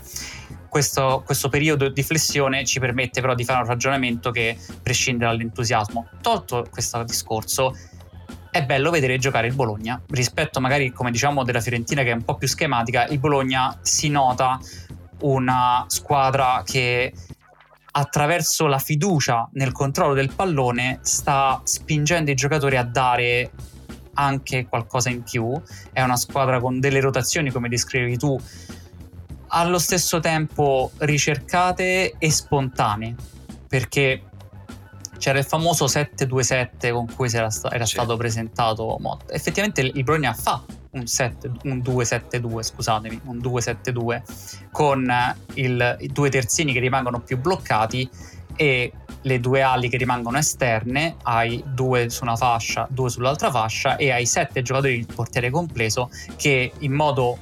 [0.70, 6.10] Questo, questo, periodo di flessione ci permette però di fare un ragionamento che prescinde dall'entusiasmo.
[6.22, 7.74] Tolto questo discorso,
[8.52, 10.02] è bello vedere giocare il Bologna.
[10.10, 14.10] Rispetto magari, come diciamo, della Fiorentina che è un po' più schematica, il Bologna si
[14.10, 14.60] nota
[15.20, 17.14] una squadra che
[17.92, 23.52] attraverso la fiducia nel controllo del pallone sta spingendo i giocatori a dare
[24.16, 25.60] anche qualcosa in più,
[25.94, 28.40] è una squadra con delle rotazioni come descrivevi tu,
[29.48, 33.16] allo stesso tempo ricercate e spontanee,
[33.68, 34.24] perché
[35.18, 37.94] c'era il famoso 7-2-7 con cui era, sta- era sì.
[37.94, 39.34] stato presentato Motta.
[39.34, 44.22] Effettivamente il Bologna fa un, 7, un 2-7-2, scusatemi, un 2-7-2
[44.72, 45.12] con
[45.54, 48.10] il, i due terzini che rimangono più bloccati
[48.56, 48.92] e
[49.26, 54.12] le due ali che rimangono esterne, hai due su una fascia, due sull'altra fascia e
[54.12, 57.38] hai sette giocatori il portiere completo che in modo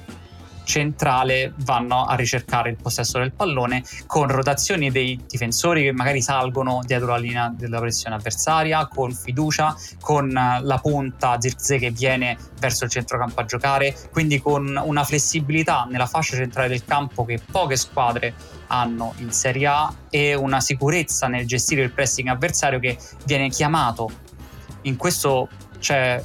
[0.64, 6.80] centrale vanno a ricercare il possesso del pallone con rotazioni dei difensori che magari salgono
[6.84, 12.84] dietro la linea della pressione avversaria, con fiducia, con la punta Zirze che viene verso
[12.84, 17.76] il centrocampo a giocare, quindi con una flessibilità nella fascia centrale del campo che poche
[17.76, 18.34] squadre
[18.68, 24.10] hanno in Serie A e una sicurezza nel gestire il pressing avversario che viene chiamato.
[24.82, 25.48] In questo
[25.78, 26.22] c'è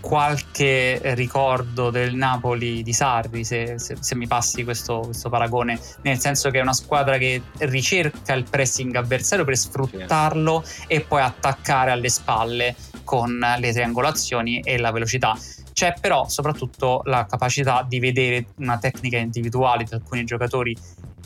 [0.00, 6.18] qualche ricordo del Napoli di Sarri, se, se, se mi passi questo, questo, paragone, nel
[6.18, 11.90] senso che è una squadra che ricerca il pressing avversario per sfruttarlo e poi attaccare
[11.90, 15.36] alle spalle con le triangolazioni e la velocità.
[15.72, 20.76] C'è però soprattutto la capacità di vedere una tecnica individuale di alcuni giocatori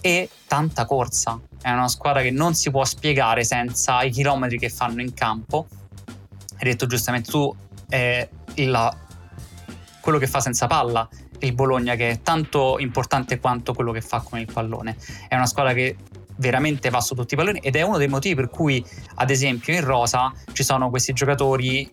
[0.01, 1.41] e tanta corsa.
[1.61, 5.67] È una squadra che non si può spiegare senza i chilometri che fanno in campo.
[6.07, 7.55] Hai detto giustamente tu,
[7.89, 8.97] è la,
[10.01, 11.09] quello che fa senza palla,
[11.40, 14.97] il Bologna che è tanto importante quanto quello che fa con il pallone.
[15.29, 15.97] È una squadra che
[16.37, 18.85] veramente va su tutti i palloni ed è uno dei motivi per cui,
[19.17, 21.88] ad esempio, in rosa ci sono questi giocatori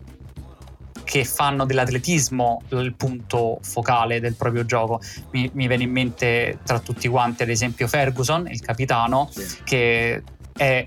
[1.04, 5.00] che fanno dell'atletismo il punto focale del proprio gioco.
[5.30, 9.58] Mi, mi viene in mente tra tutti quanti, ad esempio, Ferguson, il capitano, sì.
[9.64, 10.22] che
[10.56, 10.84] è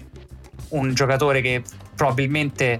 [0.70, 1.62] un giocatore che
[1.96, 2.80] probabilmente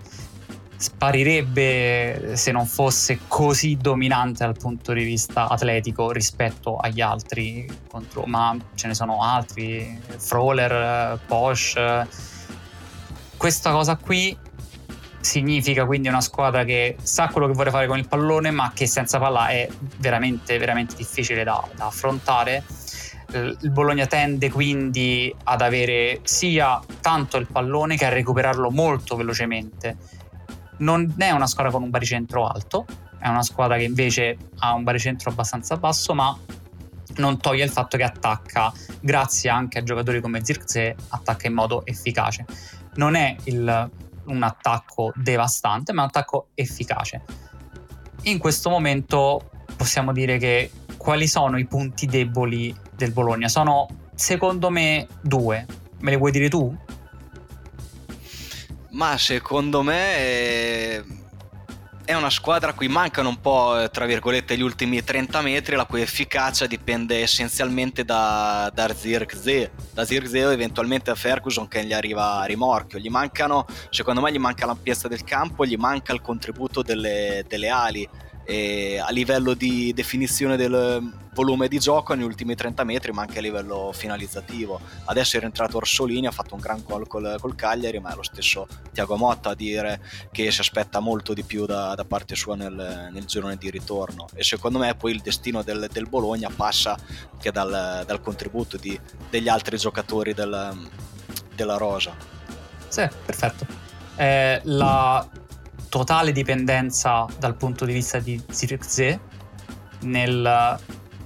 [0.78, 8.24] sparirebbe se non fosse così dominante dal punto di vista atletico rispetto agli altri contro,
[8.26, 11.78] ma ce ne sono altri Froller, Posh
[13.38, 14.36] questa cosa qui
[15.20, 18.88] significa quindi una squadra che sa quello che vuole fare con il pallone ma che
[18.88, 22.64] senza palla è veramente veramente difficile da, da affrontare.
[23.34, 29.98] Il Bologna tende quindi ad avere sia tanto il pallone che a recuperarlo molto velocemente
[30.78, 32.86] non è una squadra con un baricentro alto,
[33.20, 36.38] è una squadra che invece ha un baricentro abbastanza basso, ma
[37.18, 41.86] non toglie il fatto che attacca, grazie anche a giocatori come Zirkzee, attacca in modo
[41.86, 42.46] efficace.
[42.96, 43.90] Non è il,
[44.26, 47.24] un attacco devastante, ma un attacco efficace.
[48.24, 53.48] In questo momento possiamo dire che quali sono i punti deboli del Bologna?
[53.48, 55.66] Sono secondo me due.
[56.00, 56.76] Me le vuoi dire tu?
[58.96, 61.04] Ma secondo me è...
[62.06, 65.84] è una squadra a cui mancano un po', tra virgolette, gli ultimi 30 metri, la
[65.84, 71.92] cui efficacia dipende essenzialmente da, da Zirkzee, da Zirkzee o eventualmente a Ferguson che gli
[71.92, 72.98] arriva a rimorchio.
[72.98, 77.68] Gli mancano, secondo me, gli manca l'ampiezza del campo, gli manca il contributo delle, delle
[77.68, 78.10] ali
[78.46, 83.40] e a livello di definizione del volume di gioco negli ultimi 30 metri ma anche
[83.40, 84.80] a livello finalizzativo.
[85.06, 88.24] Adesso è rientrato Orsolini ha fatto un gran gol col, col Cagliari ma è lo
[88.24, 90.00] stesso Tiago Motta a dire
[90.32, 94.28] che si aspetta molto di più da, da parte sua nel, nel, girone di ritorno.
[94.34, 96.98] E secondo me poi il destino del, del Bologna passa
[97.34, 98.98] anche dal, dal contributo di,
[99.30, 100.88] degli altri giocatori del,
[101.56, 102.16] della Rosa.
[102.88, 103.66] Sì, perfetto.
[104.16, 105.28] Eh, la
[105.96, 109.18] totale dipendenza dal punto di vista di Zirkzee
[110.02, 110.78] nel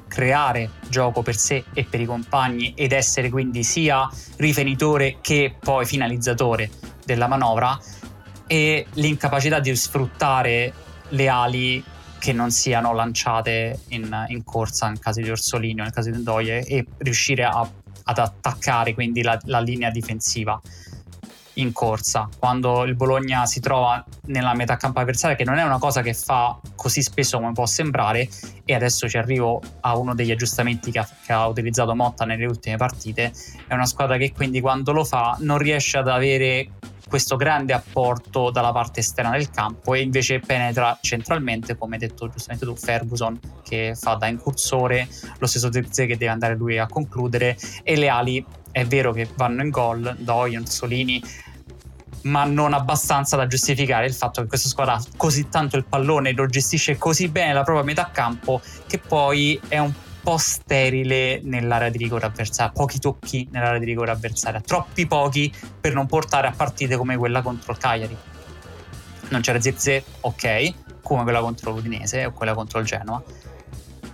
[0.07, 5.87] creare gioco per sé e per i compagni ed essere quindi sia riferitore che poi
[5.87, 6.69] finalizzatore
[7.03, 7.79] della manovra
[8.45, 10.71] e l'incapacità di sfruttare
[11.09, 11.83] le ali
[12.19, 16.17] che non siano lanciate in, in corsa nel caso di Orsolini o nel caso di
[16.19, 17.67] Ndoye e riuscire a,
[18.03, 20.61] ad attaccare quindi la, la linea difensiva
[21.59, 25.77] in corsa, quando il Bologna si trova nella metà campo avversaria, che non è una
[25.77, 28.27] cosa che fa così spesso come può sembrare,
[28.65, 32.45] e adesso ci arrivo a uno degli aggiustamenti che ha, che ha utilizzato Motta nelle
[32.45, 33.31] ultime partite,
[33.67, 36.69] è una squadra che quindi quando lo fa non riesce ad avere
[37.09, 42.29] questo grande apporto dalla parte esterna del campo e invece penetra centralmente, come hai detto
[42.29, 45.07] giustamente tu, Ferguson che fa da incursore,
[45.39, 49.27] lo stesso Zirze che deve andare lui a concludere e le ali è vero che
[49.35, 51.21] vanno in gol, Doyen, Solini,
[52.23, 56.33] ma non abbastanza da giustificare il fatto che questa squadra ha così tanto il pallone,
[56.33, 61.89] lo gestisce così bene la propria metà campo che poi è un po' sterile nell'area
[61.89, 66.51] di rigore avversaria, pochi tocchi nell'area di rigore avversaria, troppi pochi per non portare a
[66.51, 68.17] partite come quella contro il Cagliari.
[69.29, 73.21] Non c'era Zirze, ok, come quella contro l'Udinese o quella contro il Genoa.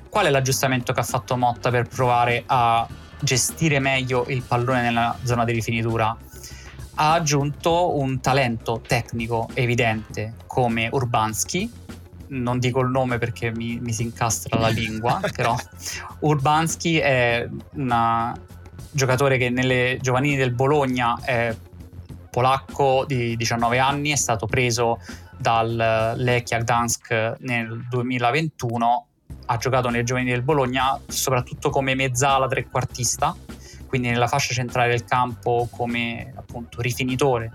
[0.09, 2.87] Qual è l'aggiustamento che ha fatto Motta per provare a
[3.19, 6.15] gestire meglio il pallone nella zona di rifinitura
[6.95, 11.71] ha aggiunto un talento tecnico evidente come Urbanski.
[12.27, 15.55] Non dico il nome perché mi, mi si incastra la lingua, però
[16.19, 18.33] Urbanski è un
[18.91, 21.55] giocatore che nelle giovanili del Bologna è
[22.31, 24.99] polacco di 19 anni, è stato preso
[25.37, 29.07] dal Lechia Gdansk nel 2021,
[29.47, 33.35] ha giocato nelle giovanili del Bologna soprattutto come mezzala trequartista
[33.95, 37.49] quindi nella fascia centrale del campo come appunto rifinitore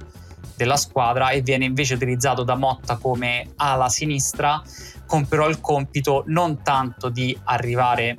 [0.57, 4.63] della squadra e viene invece utilizzato da Motta come ala sinistra
[5.05, 8.17] con però il compito non tanto di arrivare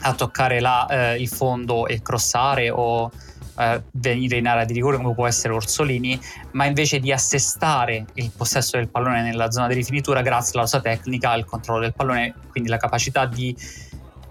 [0.00, 3.08] a toccare la, eh, il fondo e crossare o
[3.56, 6.18] eh, venire in area di rigore come può essere Orsolini,
[6.52, 10.80] ma invece di assestare il possesso del pallone nella zona di rifinitura grazie alla sua
[10.80, 13.56] tecnica, al controllo del pallone, quindi la capacità di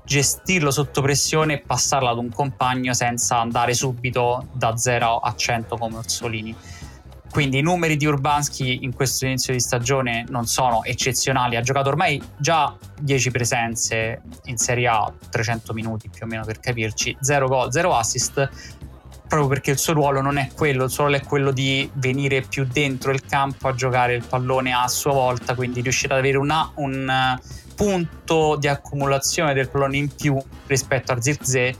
[0.08, 5.76] gestirlo sotto pressione e passarla ad un compagno senza andare subito da 0 a 100
[5.76, 6.56] come Orsolini.
[7.30, 11.90] Quindi i numeri di Urbanski in questo inizio di stagione non sono eccezionali, ha giocato
[11.90, 17.48] ormai già 10 presenze in Serie A, 300 minuti più o meno per capirci, 0
[17.50, 18.50] gol, 0 assist,
[19.28, 22.42] proprio perché il suo ruolo non è quello, il suo ruolo è quello di venire
[22.44, 26.38] più dentro il campo a giocare il pallone a sua volta, quindi riuscire ad avere
[26.38, 27.38] una, un,
[27.78, 30.36] punto di accumulazione del pallone in più
[30.66, 31.76] rispetto a Zirze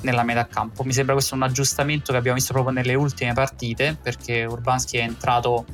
[0.00, 0.84] nella metà campo.
[0.84, 5.02] Mi sembra questo un aggiustamento che abbiamo visto proprio nelle ultime partite perché Urbanski è
[5.02, 5.66] entrato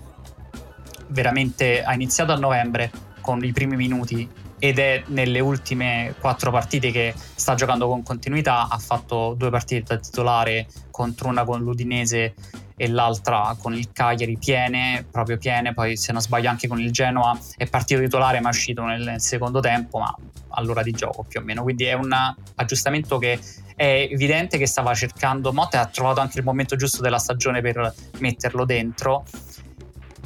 [1.11, 4.29] veramente ha iniziato a novembre con i primi minuti
[4.59, 9.95] ed è nelle ultime quattro partite che sta giocando con continuità, ha fatto due partite
[9.95, 12.35] da titolare contro una con l'Udinese
[12.81, 16.91] e l'altra con il Cagliari piene, proprio piene, poi se non sbaglio anche con il
[16.91, 20.17] Genoa è partito titolare ma è uscito nel, secondo tempo, ma
[20.53, 22.11] all'ora di gioco più o meno, quindi è un
[22.55, 23.39] aggiustamento che
[23.77, 27.95] è evidente che stava cercando Motte ha trovato anche il momento giusto della stagione per
[28.21, 29.25] metterlo dentro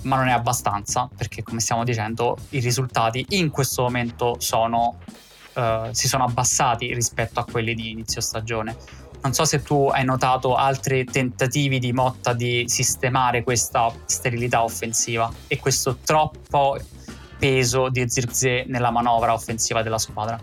[0.03, 4.99] ma non è abbastanza perché come stiamo dicendo i risultati in questo momento sono,
[5.55, 8.77] uh, si sono abbassati rispetto a quelli di inizio stagione.
[9.25, 15.33] Non so se tu hai notato altri tentativi di Motta di sistemare questa sterilità offensiva
[15.47, 16.77] e questo troppo
[17.39, 20.39] peso di Zirze nella manovra offensiva della squadra.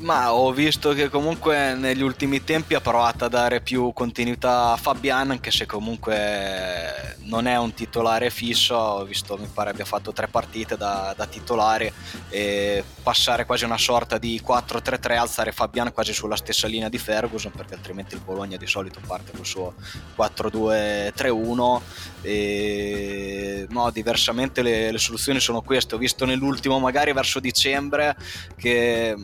[0.00, 4.76] Ma ho visto che comunque negli ultimi tempi ha provato a dare più continuità a
[4.78, 8.74] Fabian, anche se comunque non è un titolare fisso.
[8.74, 11.92] Ho visto, mi pare abbia fatto tre partite da, da titolare
[12.30, 17.52] e passare quasi una sorta di 4-3-3, alzare Fabian quasi sulla stessa linea di Ferguson,
[17.52, 19.74] perché altrimenti il Bologna di solito parte col suo
[20.16, 21.80] 4-2-3-1.
[22.22, 25.94] E no, diversamente le, le soluzioni sono queste.
[25.94, 28.16] Ho visto nell'ultimo, magari verso dicembre,
[28.56, 29.14] che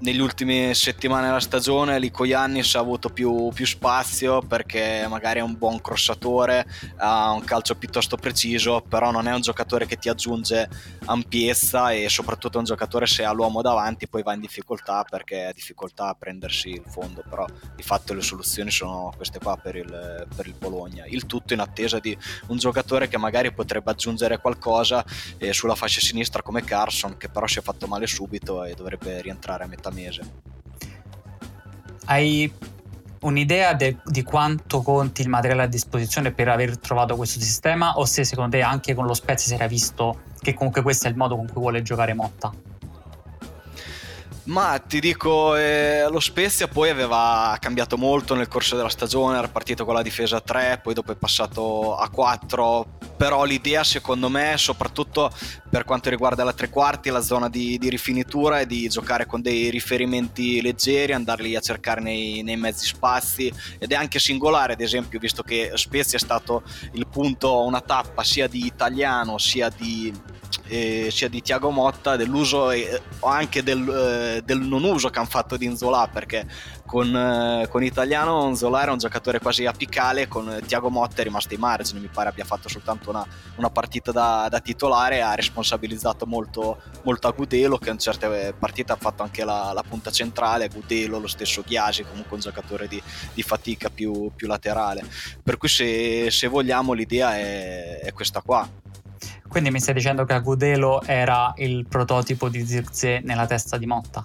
[0.00, 5.42] negli ultimi settimane della stagione Lico Iannis ha avuto più, più, spazio perché magari è
[5.42, 10.08] un buon crossatore, ha un calcio piuttosto preciso, però non è un giocatore che ti
[10.08, 10.68] aggiunge
[11.06, 15.46] ampiezza e soprattutto è un giocatore se ha l'uomo davanti poi va in difficoltà perché
[15.46, 19.74] ha difficoltà a prendersi il fondo, però di fatto le soluzioni sono queste qua per
[19.74, 21.04] il, per il Bologna.
[21.06, 22.16] Il tutto in attesa di
[22.48, 25.04] un giocatore che magari potrebbe aggiungere qualcosa
[25.38, 29.20] eh, sulla fascia sinistra come Carson che però si è fatto male subito e dovrebbe
[29.20, 30.46] rientrare a metà mese.
[32.06, 32.50] Hai
[33.20, 38.04] un'idea de- di quanto conti il materiale a disposizione per aver trovato questo sistema o
[38.04, 41.16] se secondo te anche con lo Spezia si era visto che comunque questo è il
[41.16, 42.52] modo con cui vuole giocare Motta?
[44.48, 49.48] Ma ti dico, eh, lo Spezia poi aveva cambiato molto nel corso della stagione, era
[49.48, 54.30] partito con la difesa a 3, poi dopo è passato a 4, però l'idea secondo
[54.30, 55.30] me, soprattutto
[55.68, 59.42] per quanto riguarda la tre quarti, la zona di, di rifinitura è di giocare con
[59.42, 64.80] dei riferimenti leggeri, andarli a cercare nei, nei, mezzi spazi ed è anche singolare, ad
[64.80, 70.10] esempio, visto che Spezia è stato il punto, una tappa sia di italiano sia di
[70.68, 75.28] eh, sia di Tiago Motta dell'uso e anche del, eh, del, non uso che hanno
[75.28, 76.46] fatto di Nzola perché
[76.86, 81.54] con, eh, con Italiano Nzola era un giocatore quasi apicale con Tiago Motta è rimasto
[81.54, 86.26] ai margini mi pare abbia fatto soltanto una, una partita da, da, titolare ha responsabilizzato
[86.26, 90.68] molto, molto a Gudelo che in certe partite ha fatto anche la, la punta centrale
[90.68, 93.00] Gudelo lo stesso Ghiasi comunque un giocatore di,
[93.32, 95.02] di fatica più, più, laterale.
[95.42, 98.68] Per cui se, se vogliamo l'idea è, è questa qua
[99.48, 104.24] quindi mi stai dicendo che Agudelo era il prototipo di Zirze nella testa di Motta?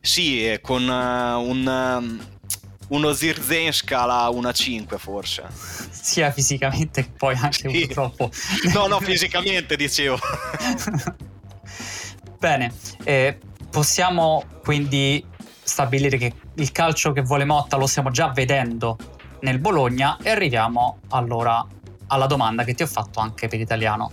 [0.00, 5.44] Sì, con uh, un, uh, uno Zirze in scala 1-5 forse.
[5.90, 7.86] Sia fisicamente che poi anche sì.
[7.86, 8.30] purtroppo.
[8.72, 10.18] No, no, fisicamente dicevo.
[12.38, 12.72] Bene,
[13.04, 13.38] eh,
[13.70, 15.24] possiamo quindi
[15.62, 18.96] stabilire che il calcio che vuole Motta lo stiamo già vedendo
[19.40, 21.66] nel Bologna e arriviamo allora
[22.08, 24.12] alla domanda che ti ho fatto anche per italiano.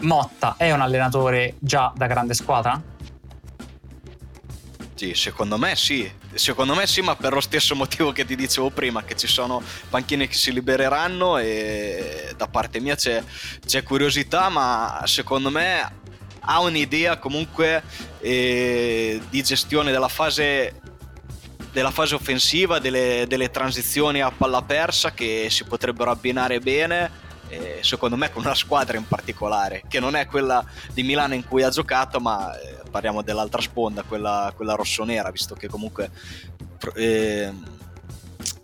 [0.00, 2.80] Motta è un allenatore già da grande squadra?
[4.94, 6.10] Sì, secondo me sì.
[6.32, 9.62] Secondo me sì, ma per lo stesso motivo che ti dicevo prima, che ci sono
[9.88, 13.22] panchine che si libereranno e da parte mia c'è,
[13.64, 16.04] c'è curiosità, ma secondo me
[16.40, 17.82] ha un'idea comunque
[18.20, 20.80] eh, di gestione della fase
[21.76, 27.24] della fase offensiva, delle, delle transizioni a palla persa che si potrebbero abbinare bene
[27.82, 30.64] secondo me con una squadra in particolare, che non è quella
[30.94, 35.54] di Milano in cui ha giocato, ma eh, parliamo dell'altra sponda, quella, quella rossonera, visto
[35.54, 36.10] che comunque
[36.94, 37.52] eh,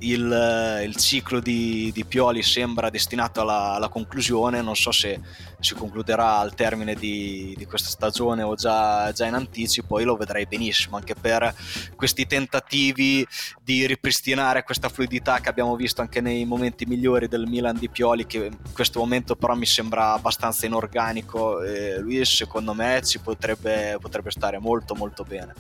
[0.02, 5.20] il, il ciclo di, di, Pioli sembra destinato alla, alla, conclusione, non so se
[5.60, 10.16] si concluderà al termine di, di questa stagione o già, già, in anticipo, io lo
[10.16, 11.54] vedrei benissimo, anche per
[11.94, 13.26] questi tentativi
[13.62, 18.26] di ripristinare questa fluidità che abbiamo visto anche nei momenti migliori del Milan di Pioli,
[18.26, 23.96] che in questo momento però mi sembra abbastanza inorganico, e lui secondo me ci potrebbe,
[24.00, 25.54] potrebbe stare molto molto bene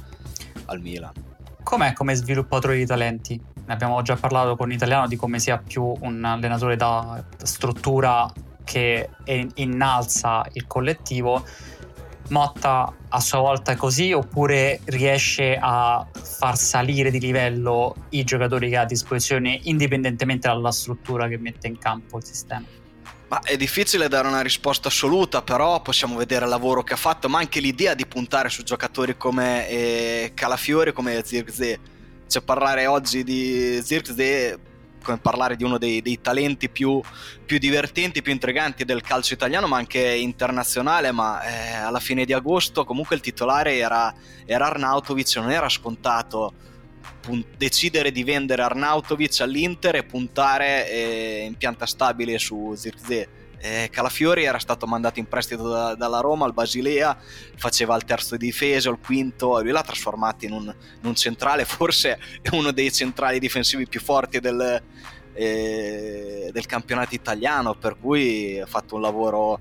[0.66, 1.12] al Milan.
[1.62, 3.51] Com'è come sviluppatore di talenti?
[3.72, 8.30] Ne abbiamo già parlato con l'italiano di come sia più un allenatore da struttura
[8.64, 9.08] che
[9.54, 11.42] innalza il collettivo.
[12.28, 18.68] Motta a sua volta è così oppure riesce a far salire di livello i giocatori
[18.68, 22.66] che ha a disposizione indipendentemente dalla struttura che mette in campo il sistema?
[23.28, 27.30] Ma è difficile dare una risposta assoluta, però possiamo vedere il lavoro che ha fatto,
[27.30, 31.91] ma anche l'idea di puntare su giocatori come eh, Calafiori, come Zirkzee.
[32.32, 34.58] Cioè parlare oggi di Zirkzee
[35.02, 36.98] come parlare di uno dei, dei talenti più,
[37.44, 41.12] più, divertenti, più intriganti del calcio italiano, ma anche internazionale.
[41.12, 44.14] Ma eh, alla fine di agosto comunque il titolare era,
[44.46, 46.54] era Arnautovic, non era scontato
[47.58, 53.41] decidere di vendere Arnautovic all'Inter e puntare eh, in pianta stabile su Zirkzee.
[53.64, 57.16] Eh, Calafiori era stato mandato in prestito da, dalla Roma al Basilea,
[57.54, 61.14] faceva il terzo di difesa, il quinto, e lui l'ha trasformato in un, in un
[61.14, 62.18] centrale, forse
[62.50, 64.82] uno dei centrali difensivi più forti del,
[65.32, 69.60] eh, del campionato italiano, per cui ha fatto un lavoro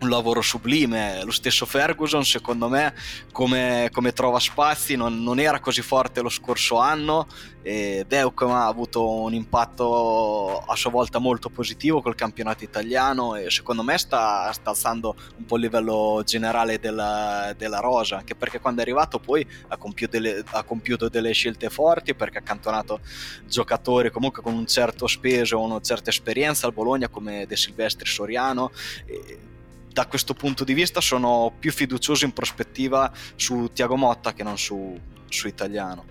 [0.00, 1.22] un lavoro sublime.
[1.24, 2.94] Lo stesso Ferguson, secondo me,
[3.32, 7.26] come, come trova spazi, non, non, era così forte lo scorso anno.
[7.62, 13.82] E ha avuto un impatto a sua volta molto positivo col campionato italiano e secondo
[13.82, 18.82] me sta, sta alzando un po' il livello generale della, della, rosa, anche perché quando
[18.82, 23.00] è arrivato poi ha compiuto, delle, ha compiuto delle scelte forti perché ha accantonato
[23.48, 28.70] giocatori comunque con un certo speso, una certa esperienza al Bologna come De Silvestri Soriano.
[29.06, 29.38] E,
[29.96, 34.58] da questo punto di vista sono più fiducioso in prospettiva su Tiago Motta che non
[34.58, 34.94] su,
[35.26, 36.04] su Italiano.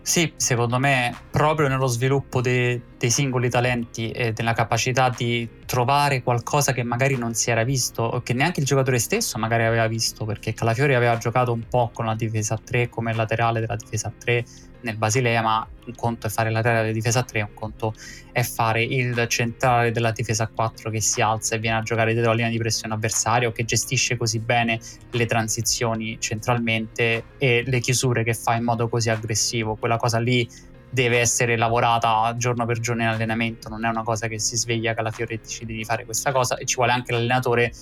[0.00, 6.22] Sì, secondo me proprio nello sviluppo de, dei singoli talenti e della capacità di trovare
[6.22, 9.88] qualcosa che magari non si era visto o che neanche il giocatore stesso magari aveva
[9.88, 14.12] visto perché Calafiori aveva giocato un po' con la difesa 3 come laterale della difesa
[14.16, 14.44] 3
[14.82, 17.94] nel Basilea, ma un conto è fare il laterale della difesa 3, un conto
[18.30, 22.30] è fare il centrale della difesa 4 che si alza e viene a giocare dietro
[22.30, 24.78] la linea di pressione avversario, che gestisce così bene
[25.10, 29.74] le transizioni centralmente e le chiusure che fa in modo così aggressivo.
[29.76, 30.48] Quella cosa lì
[30.90, 34.92] deve essere lavorata giorno per giorno in allenamento, non è una cosa che si sveglia
[34.92, 37.72] che la Fiore decide di fare questa cosa e ci vuole anche l'allenatore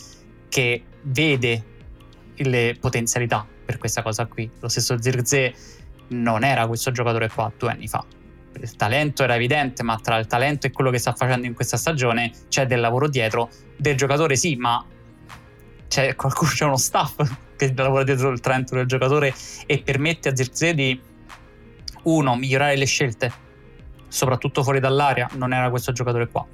[0.48, 1.64] che vede
[2.36, 4.48] le potenzialità per questa cosa qui.
[4.60, 5.52] Lo stesso Zirze
[6.10, 8.04] non era questo giocatore qua due anni fa.
[8.60, 11.76] Il talento era evidente, ma tra il talento e quello che sta facendo in questa
[11.76, 13.48] stagione c'è del lavoro dietro.
[13.76, 14.84] Del giocatore sì, ma
[15.88, 17.16] c'è qualcuno, c'è uno staff
[17.56, 19.34] che lavora dietro il talento del giocatore
[19.66, 21.00] e permette a Zirze di
[22.02, 23.32] uno, migliorare le scelte,
[24.08, 26.46] soprattutto fuori dall'area, non era questo giocatore qua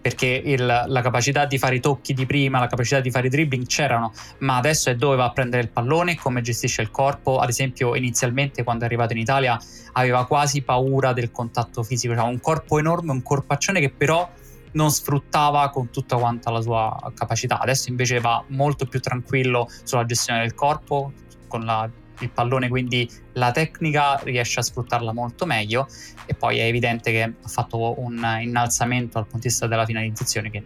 [0.00, 3.30] perché il, la capacità di fare i tocchi di prima, la capacità di fare i
[3.30, 7.38] dribbling c'erano, ma adesso è dove va a prendere il pallone, come gestisce il corpo.
[7.38, 9.58] Ad esempio, inizialmente quando è arrivato in Italia
[9.92, 14.28] aveva quasi paura del contatto fisico, cioè un corpo enorme, un corpaccione che però
[14.72, 17.58] non sfruttava con tutta quanta la sua capacità.
[17.58, 21.12] Adesso invece va molto più tranquillo sulla gestione del corpo,
[21.48, 21.88] con la
[22.20, 25.86] il pallone, quindi la tecnica riesce a sfruttarla molto meglio
[26.26, 30.50] e poi è evidente che ha fatto un innalzamento dal punto di vista della finalizzazione
[30.50, 30.62] che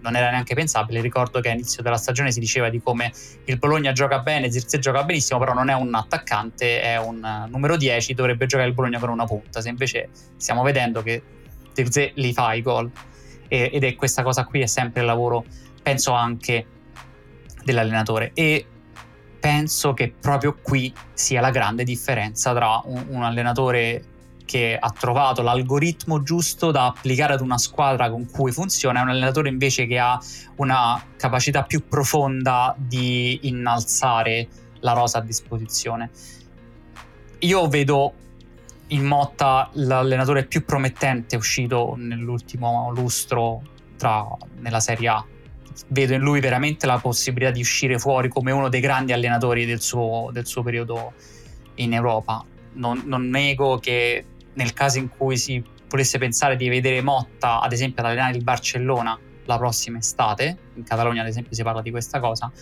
[0.00, 1.00] non era neanche pensabile.
[1.00, 3.12] Ricordo che all'inizio della stagione si diceva di come
[3.44, 7.76] il Bologna gioca bene, Zirze gioca benissimo, però non è un attaccante, è un numero
[7.76, 9.60] 10, dovrebbe giocare il Bologna con una punta.
[9.60, 11.22] Se invece stiamo vedendo che
[11.72, 12.90] Zirze li fa i gol
[13.48, 15.44] ed è questa cosa qui è sempre il lavoro,
[15.82, 16.66] penso anche
[17.64, 18.30] dell'allenatore.
[18.34, 18.66] E
[19.38, 24.04] penso che proprio qui sia la grande differenza tra un, un allenatore
[24.44, 29.10] che ha trovato l'algoritmo giusto da applicare ad una squadra con cui funziona, e un
[29.10, 30.18] allenatore invece che ha
[30.56, 34.48] una capacità più profonda di innalzare
[34.80, 36.10] la rosa a disposizione.
[37.40, 38.14] Io vedo
[38.88, 43.60] in Motta l'allenatore più promettente uscito nell'ultimo lustro
[43.98, 44.26] tra,
[44.60, 45.24] nella Serie A
[45.88, 49.80] vedo in lui veramente la possibilità di uscire fuori come uno dei grandi allenatori del
[49.80, 51.12] suo, del suo periodo
[51.76, 52.44] in Europa.
[52.74, 54.24] Non, non, nego che
[54.54, 58.42] nel caso in cui si volesse pensare di vedere Motta, ad esempio, ad allenare il
[58.42, 62.52] Barcellona la prossima estate, in Catalogna ad esempio si parla di questa cosa,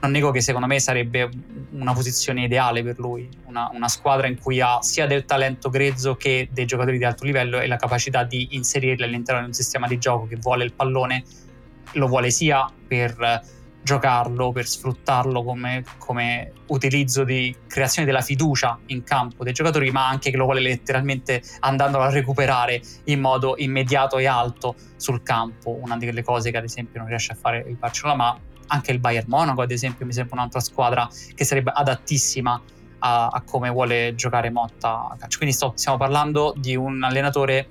[0.00, 1.28] non nego che secondo me sarebbe
[1.72, 6.16] una posizione ideale per lui, una, una, squadra in cui ha sia del talento grezzo
[6.16, 9.86] che dei giocatori di alto livello e la capacità di inserirli all'interno di un sistema
[9.86, 11.22] di gioco che vuole il pallone
[11.92, 19.02] lo vuole sia per giocarlo, per sfruttarlo come, come, utilizzo di creazione della fiducia in
[19.02, 24.18] campo dei giocatori, ma anche che lo vuole letteralmente andandolo a recuperare in modo immediato
[24.18, 27.76] e alto sul campo, una delle cose che ad esempio non riesce a fare il
[27.76, 32.62] Barcellona, ma anche il Bayern Monaco ad esempio mi sembra un'altra squadra che sarebbe adattissima
[33.00, 35.38] a, a come vuole giocare Motta a calcio.
[35.38, 37.68] Quindi sto, stiamo parlando di un allenatore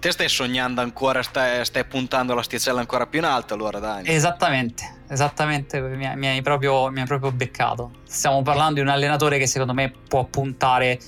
[0.00, 4.08] Te stai sognando ancora, stai, stai, puntando l'asticella ancora più in alto allora Dani.
[4.08, 7.90] Esattamente, esattamente, mi, mi, hai proprio, mi hai proprio beccato.
[8.04, 11.00] Stiamo parlando di un allenatore che secondo me può puntare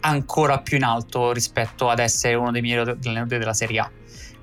[0.00, 3.90] ancora più in alto rispetto ad essere uno dei migliori allenatori della Serie A.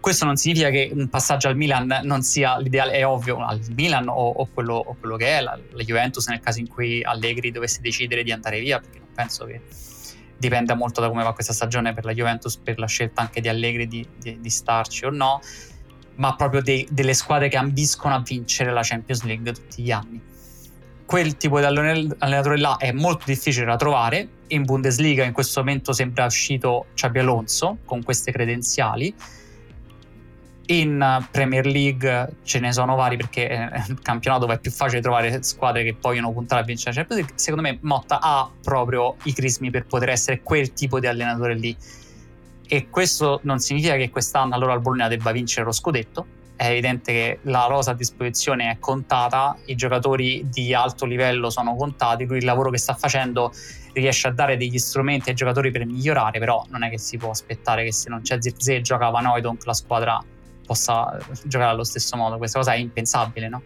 [0.02, 4.10] questo non significa che un passaggio al Milan non sia l'ideale, è ovvio, al Milan
[4.10, 7.50] o, o, quello, o quello, che è la, la, Juventus nel caso in cui Allegri
[7.50, 9.62] dovesse decidere di andare via, perché non penso che
[10.38, 13.48] dipenda molto da come va questa stagione per la Juventus, per la scelta anche di
[13.48, 15.42] Allegri di, di, di starci o no,
[16.16, 20.22] ma proprio dei, delle squadre che ambiscono a vincere la Champions League tutti gli anni.
[21.06, 24.28] Quel tipo di allenatore là è molto difficile da trovare.
[24.48, 29.14] In Bundesliga in questo momento sembra uscito Xabi Alonso con queste credenziali
[30.68, 35.02] in Premier League ce ne sono vari perché è un campionato dove è più facile
[35.02, 37.40] trovare squadre che vogliono puntare a vincere la Champions League.
[37.40, 41.76] Secondo me Motta ha proprio i crismi per poter essere quel tipo di allenatore lì.
[42.68, 46.26] E questo non significa che quest'anno allora il Bologna debba vincere lo scudetto.
[46.56, 51.76] È evidente che la rosa a disposizione è contata, i giocatori di alto livello sono
[51.76, 53.52] contati, lui il lavoro che sta facendo
[53.92, 57.30] riesce a dare degli strumenti ai giocatori per migliorare, però non è che si può
[57.30, 60.24] aspettare che se non c'è Zirze gioca Van Oydonk la squadra
[60.66, 62.38] possa giocare allo stesso modo.
[62.38, 63.62] Questa cosa è impensabile, no?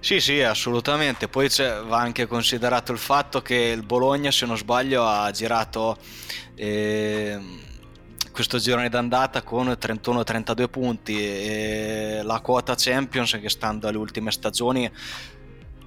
[0.00, 1.28] Sì, sì, assolutamente.
[1.28, 1.48] Poi
[1.86, 5.98] va anche considerato il fatto che il Bologna, se non sbaglio, ha girato
[6.54, 7.38] eh,
[8.30, 14.90] questo girone d'andata con 31-32 punti e la quota Champions, che stando alle ultime stagioni,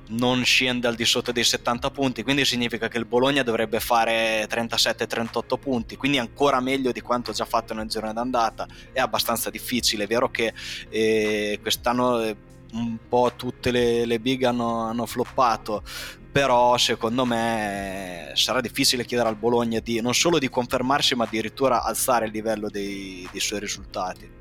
[0.09, 4.47] non scende al di sotto dei 70 punti, quindi significa che il Bologna dovrebbe fare
[4.49, 8.67] 37-38 punti, quindi ancora meglio di quanto già fatto nel girone d'andata.
[8.91, 10.53] È abbastanza difficile, è vero che
[10.89, 12.35] eh, quest'anno eh,
[12.73, 15.83] un po' tutte le, le big hanno, hanno floppato,
[16.31, 21.83] però secondo me sarà difficile chiedere al Bologna di non solo di confermarsi ma addirittura
[21.83, 24.39] alzare il livello dei, dei suoi risultati.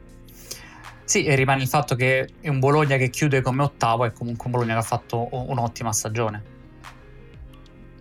[1.11, 4.45] Sì, e rimane il fatto che è un Bologna che chiude come ottavo è comunque
[4.47, 6.43] un Bologna che ha fatto un'ottima stagione.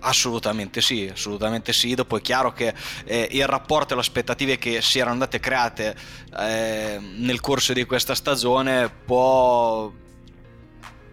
[0.01, 1.95] Assolutamente sì, assolutamente sì.
[1.95, 2.71] Dopo è chiaro che
[3.05, 5.95] eh, il rapporto e le aspettative che si erano andate create
[6.37, 9.91] eh, nel corso di questa stagione può,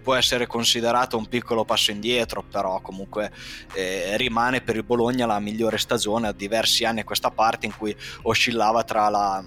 [0.02, 3.32] può, essere considerato un piccolo passo indietro, però comunque
[3.72, 7.74] eh, rimane per il Bologna la migliore stagione a diversi anni a questa parte in
[7.74, 9.42] cui oscillava tra la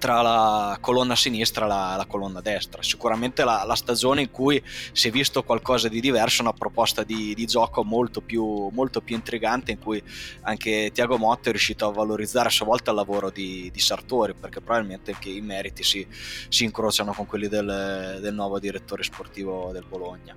[0.00, 2.82] tra la colonna sinistra e la, la colonna destra.
[2.82, 4.60] Sicuramente la, la, stagione in cui
[4.92, 9.14] si è visto qualcosa di diverso, una proposta di, di gioco molto più, molto più,
[9.14, 10.02] intrigante in cui
[10.42, 14.32] anche Tiago Motta è riuscito a valorizzare a sua volta il lavoro di, di Sartori
[14.32, 16.06] perché probabilmente anche i meriti si,
[16.48, 20.34] si incrociano con quelli del, del nuovo direttore sportivo del Bologna.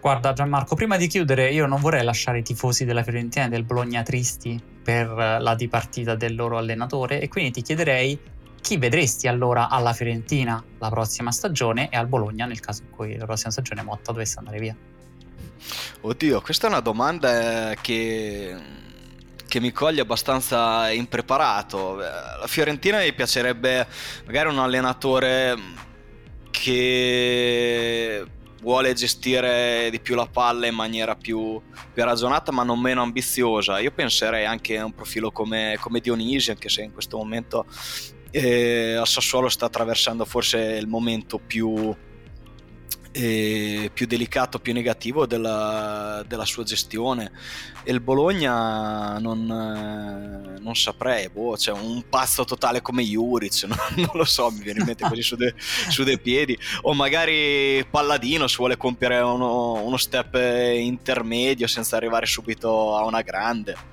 [0.00, 3.64] Guarda Gianmarco, prima di chiudere io non vorrei lasciare i tifosi della Fiorentina e del
[3.64, 8.32] Bologna tristi per la dipartita del loro allenatore e quindi ti chiederei
[8.64, 13.14] chi vedresti allora alla Fiorentina la prossima stagione e al Bologna nel caso in cui
[13.14, 14.74] la prossima stagione Motta dovesse andare via?
[16.00, 18.56] Oddio, questa è una domanda che,
[19.46, 21.96] che mi coglie abbastanza impreparato.
[21.96, 23.86] La Fiorentina mi piacerebbe
[24.24, 25.58] magari un allenatore
[26.50, 28.24] che
[28.62, 31.60] vuole gestire di più la palla in maniera più,
[31.92, 33.78] più ragionata ma non meno ambiziosa.
[33.78, 37.66] Io penserei anche a un profilo come, come Dionisi, anche se in questo momento
[38.34, 41.94] eh, a Sassuolo sta attraversando forse il momento più,
[43.12, 47.30] eh, più delicato, più negativo della, della, sua gestione.
[47.84, 53.78] E il Bologna non, eh, non saprei, boh, cioè un pazzo totale come Juric, non,
[53.94, 56.58] non lo so, mi viene in mente così su, de, su, dei piedi.
[56.82, 63.22] O magari Palladino si vuole compiere uno, uno step intermedio senza arrivare subito a una
[63.22, 63.92] grande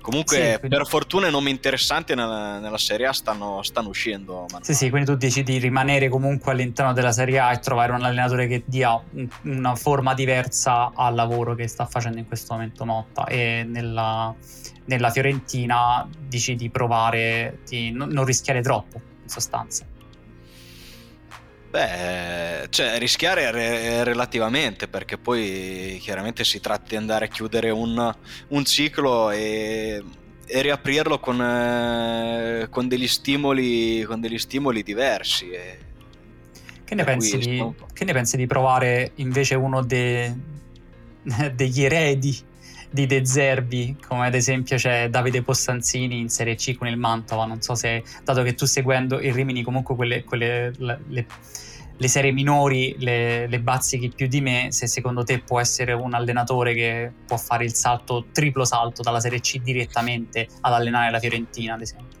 [0.00, 0.76] Comunque, sì, quindi...
[0.76, 4.46] per fortuna, i nomi interessanti nella, nella Serie A stanno, stanno uscendo.
[4.50, 7.92] Man sì, sì, quindi tu dici di rimanere comunque all'interno della Serie A e trovare
[7.92, 12.54] un allenatore che dia un, una forma diversa al lavoro che sta facendo in questo
[12.54, 13.26] momento Motta.
[13.26, 14.34] E nella,
[14.86, 19.84] nella Fiorentina dici di provare, di non, non rischiare troppo, in sostanza.
[21.70, 28.12] Beh, cioè rischiare re- relativamente perché poi chiaramente si tratta di andare a chiudere un,
[28.48, 30.02] un ciclo e,
[30.46, 35.50] e, riaprirlo con, eh, con, degli stimoli, con degli stimoli diversi.
[35.50, 35.78] E,
[36.82, 40.34] che, ne pensi di, che ne pensi di provare invece uno de,
[41.54, 42.36] degli eredi
[42.90, 47.44] di De Zerbi, come ad esempio c'è Davide Possanzini in Serie C con il Mantova.
[47.44, 51.26] Non so se, dato che tu seguendo il Rimini, comunque quelle, quelle le, le,
[51.96, 56.14] le, serie minori le, le bazzichi più di me, se secondo te può essere un
[56.14, 61.18] allenatore che può fare il salto, triplo salto dalla Serie C direttamente ad allenare la
[61.20, 62.19] Fiorentina, ad esempio.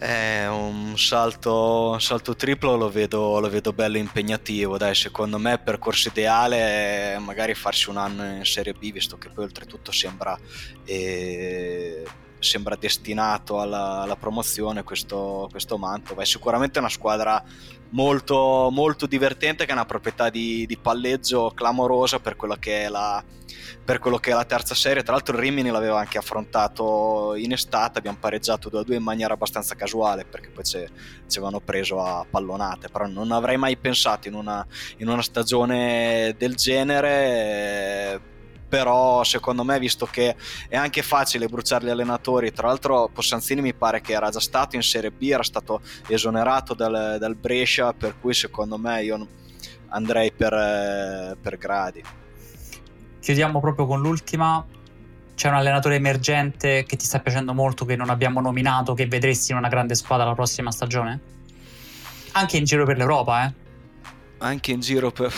[0.00, 4.76] Eh, un salto, un salto triplo lo vedo, lo vedo, bello impegnativo.
[4.76, 9.18] Dai, secondo me il percorso ideale è magari farsi un anno in Serie B, visto
[9.18, 10.38] che poi oltretutto sembra
[10.84, 12.04] eh,
[12.38, 16.22] sembra destinato alla, alla promozione questo, questo Mantova.
[16.22, 17.42] È sicuramente una squadra
[17.90, 22.88] molto, molto divertente che ha una proprietà di, di palleggio clamorosa per quello che è
[22.88, 23.22] la,
[23.84, 25.02] per quello che è la terza serie.
[25.02, 27.98] Tra l'altro, Rimini l'aveva anche affrontato in estate.
[27.98, 30.86] Abbiamo pareggiato 2-2 in maniera abbastanza casuale perché poi ci
[31.28, 32.88] avevano preso a pallonate.
[32.88, 34.66] Però non avrei mai pensato in una,
[34.98, 38.34] in una stagione del genere
[38.68, 40.34] però secondo me visto che
[40.68, 44.76] è anche facile bruciare gli allenatori tra l'altro Possanzini mi pare che era già stato
[44.76, 49.26] in Serie B era stato esonerato dal, dal Brescia per cui secondo me io
[49.88, 52.02] andrei per, eh, per gradi
[53.20, 54.64] chiudiamo proprio con l'ultima
[55.34, 59.52] c'è un allenatore emergente che ti sta piacendo molto che non abbiamo nominato che vedresti
[59.52, 61.34] in una grande squadra la prossima stagione?
[62.32, 63.52] anche in giro per l'Europa eh?
[64.38, 65.32] anche in giro per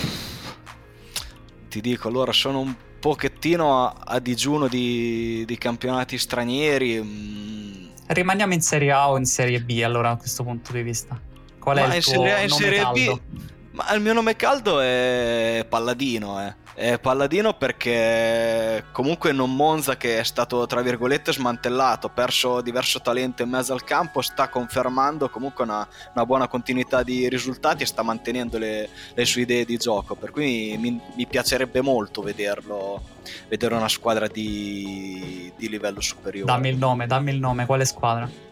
[1.69, 7.03] ti dico allora sono un pochettino a, a digiuno di, di, campionati stranieri.
[7.03, 7.87] Mm.
[8.07, 11.21] Rimaniamo in Serie A o in Serie B allora a questo punto di vista?
[11.59, 13.21] Qual è Ma il tuo Serie A, in Serie caldo?
[13.31, 13.41] B,
[13.79, 16.67] ma il mio nome caldo è Palladino, eh.
[16.75, 23.43] È Palladino perché comunque non Monza che è stato tra virgolette smantellato, perso diverso talento
[23.43, 28.03] in mezzo al campo, sta confermando comunque una, una buona continuità di risultati e sta
[28.03, 33.01] mantenendo le, le sue idee di gioco, per cui mi, mi piacerebbe molto vederlo,
[33.49, 36.51] vedere una squadra di, di livello superiore.
[36.51, 38.47] Dammi il nome, dammi il nome, quale squadra?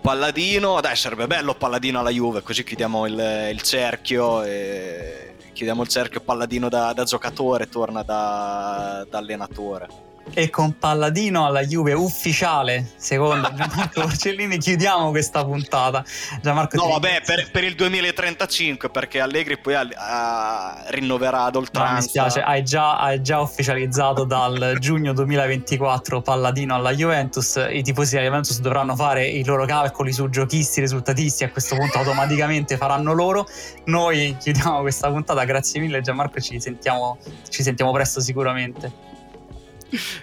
[0.00, 5.88] Palladino, dai sarebbe bello Palladino alla Juve, così chiudiamo il, il cerchio e chiudiamo il
[5.88, 10.10] cerchio Palladino da, da giocatore, torna da, da allenatore.
[10.34, 16.02] E con Palladino alla Juve ufficiale, secondo Gianmarco Porcellini, chiudiamo questa puntata.
[16.40, 21.92] Gianmarco no, vabbè, per, per, il 2035, perché Allegri poi ha, rinnoverà ad oltranza.
[21.92, 27.62] No, mi spiace, hai già, hai già, ufficializzato dal giugno 2024 Palladino alla Juventus.
[27.70, 31.44] I tifosi della Juventus dovranno fare i loro calcoli su giochisti, risultatisti.
[31.44, 33.46] A questo punto automaticamente faranno loro.
[33.86, 35.44] Noi chiudiamo questa puntata.
[35.44, 36.40] Grazie mille, Gianmarco.
[36.40, 37.18] Ci sentiamo,
[37.50, 39.11] ci sentiamo presto sicuramente.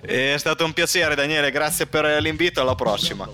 [0.01, 3.29] È stato un piacere Daniele, grazie per l'invito, alla prossima.